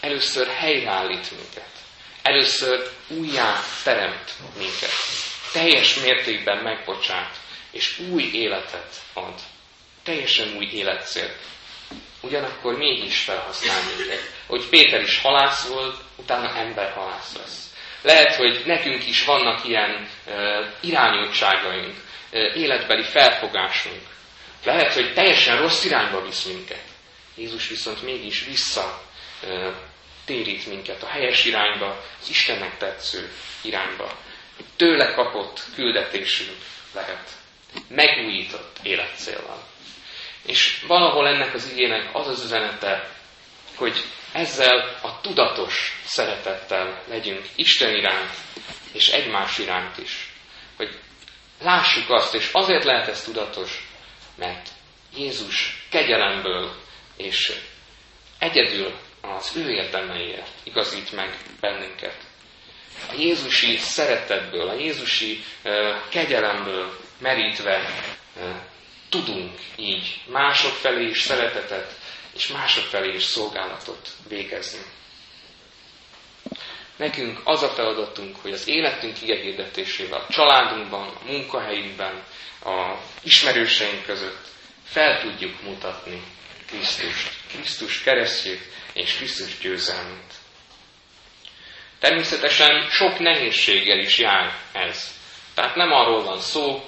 először 0.00 0.46
helyreállít 0.46 1.30
minket. 1.30 1.68
Először 2.22 2.90
újjá 3.08 3.60
teremt 3.84 4.32
minket 4.58 4.90
teljes 5.52 5.94
mértékben 5.94 6.62
megbocsát, 6.62 7.36
és 7.70 7.98
új 7.98 8.22
életet 8.32 9.02
ad. 9.12 9.34
Teljesen 10.02 10.56
új 10.56 10.68
életcél. 10.72 11.30
Ugyanakkor 12.20 12.76
mégis 12.76 13.20
felhasznál 13.20 13.80
minket. 13.96 14.20
Hogy 14.46 14.68
Péter 14.68 15.02
is 15.02 15.20
halász 15.20 15.68
volt, 15.68 15.96
utána 16.16 16.56
ember 16.56 16.92
halász 16.92 17.36
lesz. 17.36 17.66
Lehet, 18.02 18.34
hogy 18.34 18.62
nekünk 18.66 19.06
is 19.06 19.24
vannak 19.24 19.64
ilyen 19.64 20.08
uh, 20.26 20.34
irányultságaink, 20.80 21.94
uh, 22.32 22.56
életbeli 22.56 23.04
felfogásunk. 23.04 24.02
Lehet, 24.64 24.92
hogy 24.92 25.14
teljesen 25.14 25.58
rossz 25.60 25.84
irányba 25.84 26.24
visz 26.24 26.44
minket. 26.44 26.84
Jézus 27.34 27.68
viszont 27.68 28.02
mégis 28.02 28.44
vissza 28.44 29.02
uh, 29.42 29.72
térít 30.24 30.66
minket 30.66 31.02
a 31.02 31.06
helyes 31.06 31.44
irányba, 31.44 32.04
az 32.20 32.28
Istennek 32.28 32.78
tetsző 32.78 33.32
irányba 33.62 34.16
tőle 34.76 35.14
kapott 35.14 35.62
küldetésünk 35.74 36.56
lehet. 36.94 37.30
Megújított 37.88 38.78
életcéllal. 38.82 39.66
És 40.48 40.84
valahol 40.86 41.28
ennek 41.28 41.54
az 41.54 41.70
igének 41.70 42.14
az 42.14 42.28
az 42.28 42.44
üzenete, 42.44 43.10
hogy 43.76 44.04
ezzel 44.32 44.98
a 45.02 45.20
tudatos 45.20 46.00
szeretettel 46.04 47.02
legyünk 47.08 47.46
Isten 47.54 47.94
iránt, 47.94 48.30
és 48.92 49.08
egymás 49.08 49.58
iránt 49.58 49.98
is. 49.98 50.32
Hogy 50.76 50.98
lássuk 51.60 52.10
azt, 52.10 52.34
és 52.34 52.48
azért 52.52 52.84
lehet 52.84 53.08
ez 53.08 53.22
tudatos, 53.22 53.88
mert 54.36 54.68
Jézus 55.16 55.86
kegyelemből 55.90 56.74
és 57.16 57.52
egyedül 58.38 58.94
az 59.20 59.52
ő 59.56 59.70
érdemeiért 59.70 60.50
igazít 60.64 61.12
meg 61.12 61.36
bennünket 61.60 62.16
a 63.10 63.14
Jézusi 63.18 63.76
szeretetből, 63.76 64.68
a 64.68 64.74
Jézusi 64.74 65.44
kegyelemből 66.08 66.98
merítve 67.18 67.90
tudunk 69.08 69.58
így 69.76 70.20
mások 70.26 70.72
felé 70.72 71.08
is 71.08 71.20
szeretetet, 71.20 71.92
és 72.34 72.46
mások 72.46 72.84
felé 72.84 73.14
is 73.14 73.22
szolgálatot 73.22 74.08
végezni. 74.28 74.80
Nekünk 76.96 77.40
az 77.44 77.62
a 77.62 77.68
feladatunk, 77.68 78.36
hogy 78.42 78.52
az 78.52 78.68
életünk 78.68 79.22
igehirdetésével, 79.22 80.18
a 80.28 80.32
családunkban, 80.32 81.08
a 81.08 81.24
munkahelyünkben, 81.24 82.22
a 82.64 82.96
ismerőseink 83.22 84.04
között 84.04 84.46
fel 84.84 85.20
tudjuk 85.20 85.62
mutatni 85.62 86.22
Krisztust, 86.66 87.30
Krisztus 87.48 88.02
keresztjét 88.02 88.62
és 88.92 89.16
Krisztus 89.16 89.58
győzelmét. 89.58 90.32
Természetesen 91.98 92.88
sok 92.90 93.18
nehézséggel 93.18 93.98
is 93.98 94.18
jár 94.18 94.58
ez. 94.72 95.10
Tehát 95.54 95.74
nem 95.74 95.92
arról 95.92 96.22
van 96.22 96.40
szó, 96.40 96.84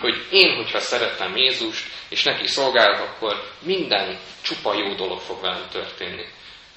hogy 0.00 0.26
én, 0.30 0.56
hogyha 0.56 0.80
szeretem 0.80 1.36
Jézust, 1.36 1.86
és 2.08 2.22
neki 2.22 2.46
szolgálok, 2.46 2.98
akkor 2.98 3.52
minden 3.62 4.18
csupa 4.42 4.74
jó 4.74 4.94
dolog 4.94 5.20
fog 5.20 5.40
velem 5.40 5.68
történni. 5.72 6.24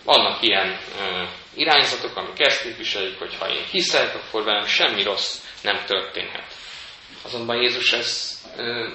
Vannak 0.04 0.42
ilyen 0.42 0.80
ö, 1.00 1.24
irányzatok, 1.56 2.18
amik 2.18 2.40
ezt 2.40 2.62
képviselik, 2.62 3.20
hogy 3.20 3.36
ha 3.40 3.50
én 3.50 3.64
hiszek, 3.72 4.16
akkor 4.16 4.44
velem 4.44 4.66
semmi 4.66 5.04
rossz 5.04 5.38
nem 5.62 5.84
történhet. 5.86 6.54
Azonban 7.22 7.62
Jézus 7.62 7.94
ez, 7.94 8.40
ö, 8.58 8.88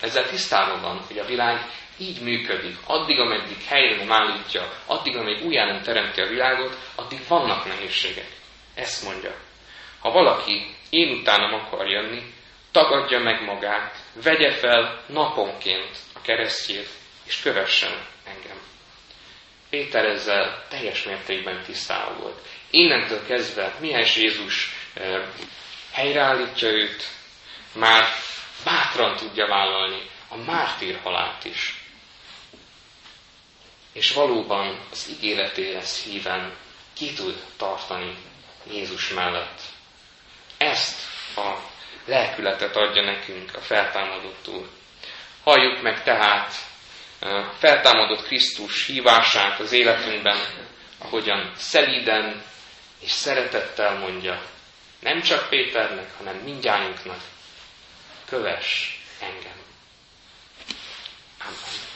ezzel 0.00 0.28
tisztában 0.28 0.80
van, 0.80 1.04
hogy 1.06 1.18
a 1.18 1.24
világ 1.24 1.70
így 1.98 2.20
működik. 2.20 2.76
Addig, 2.86 3.18
ameddig 3.18 3.64
helyre 3.66 3.96
nem 3.96 4.12
állítja, 4.12 4.72
addig, 4.86 5.16
ameddig 5.16 5.44
újjá 5.44 5.64
nem 5.64 5.82
teremti 5.82 6.20
a 6.20 6.28
világot, 6.28 6.76
addig 6.94 7.20
vannak 7.28 7.66
nehézségek. 7.66 8.28
Ezt 8.74 9.04
mondja. 9.04 9.34
Ha 10.00 10.10
valaki 10.10 10.76
én 10.90 11.18
utánam 11.18 11.54
akar 11.54 11.88
jönni, 11.88 12.31
tagadja 12.72 13.18
meg 13.18 13.44
magát, 13.44 13.96
vegye 14.12 14.52
fel 14.52 15.04
naponként 15.06 15.96
a 16.12 16.20
keresztjét, 16.20 16.88
és 17.24 17.40
kövessen 17.40 18.06
engem. 18.24 18.60
Péter 19.70 20.04
ezzel 20.04 20.64
teljes 20.68 21.02
mértékben 21.02 21.62
tisztában 21.62 22.18
volt. 22.18 22.46
Innentől 22.70 23.26
kezdve, 23.26 23.74
mihez 23.80 24.16
Jézus 24.16 24.70
helyreállítja 25.92 26.68
őt, 26.68 27.04
már 27.72 28.04
bátran 28.64 29.16
tudja 29.16 29.46
vállalni 29.46 30.10
a 30.28 30.36
mártír 30.36 30.98
halált 31.02 31.44
is. 31.44 31.84
És 33.92 34.12
valóban 34.12 34.80
az 34.90 35.08
ígéretéhez 35.10 36.02
híven 36.02 36.56
ki 36.92 37.12
tud 37.12 37.44
tartani 37.56 38.16
Jézus 38.70 39.08
mellett. 39.08 39.60
Ezt 40.58 41.00
a 41.36 41.71
lelkületet 42.04 42.76
adja 42.76 43.02
nekünk 43.02 43.56
a 43.56 43.60
feltámadott 43.60 44.48
Úr. 44.48 44.68
Halljuk 45.44 45.82
meg 45.82 46.02
tehát 46.02 46.54
feltámadott 47.58 48.22
Krisztus 48.22 48.86
hívását 48.86 49.60
az 49.60 49.72
életünkben, 49.72 50.38
ahogyan 50.98 51.52
szelíden 51.56 52.42
és 53.00 53.10
szeretettel 53.10 53.98
mondja, 53.98 54.42
nem 55.00 55.20
csak 55.22 55.48
Péternek, 55.48 56.16
hanem 56.16 56.36
mindjárunknak, 56.36 57.20
kövess 58.26 58.98
engem. 59.20 59.60
Amen. 61.40 61.90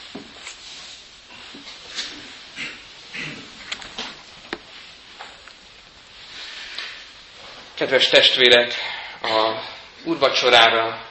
Kedves 7.75 8.09
testvérek, 8.09 8.75
a 9.23 9.61
úrvacsorára 10.07 11.09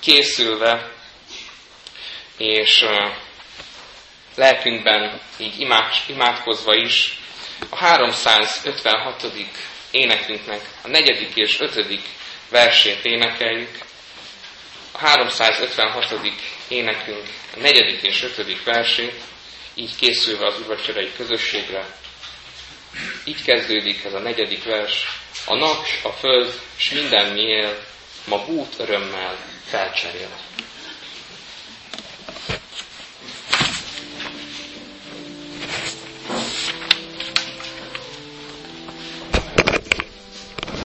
készülve, 0.00 0.92
és 2.36 2.84
lelkünkben 4.34 5.20
így 5.38 5.60
imádkozva 6.06 6.74
is, 6.74 7.18
a 7.68 7.76
356. 7.76 9.26
énekünknek 9.90 10.60
a 10.82 10.88
negyedik 10.88 11.36
és 11.36 11.60
ötödik 11.60 12.02
versét 12.48 13.04
énekeljük. 13.04 13.78
A 14.92 14.98
356. 14.98 16.20
énekünk 16.68 17.26
a 17.56 17.58
negyedik 17.58 18.02
és 18.02 18.22
ötödik 18.22 18.64
versét, 18.64 19.20
így 19.74 19.96
készülve 19.96 20.46
az 20.46 20.58
urvacsorai 20.58 21.12
közösségre. 21.16 21.86
Így 23.24 23.42
kezdődik 23.42 24.04
ez 24.04 24.14
a 24.14 24.18
negyedik 24.18 24.64
vers. 24.64 25.06
A 25.46 25.54
nap, 25.54 25.86
a 26.02 26.10
föld, 26.10 26.60
s 26.76 26.90
minden 26.90 27.32
mi 27.32 27.66
ma 28.28 28.44
bút 28.44 28.78
örömmel 28.78 29.36
felcserél. 29.64 30.28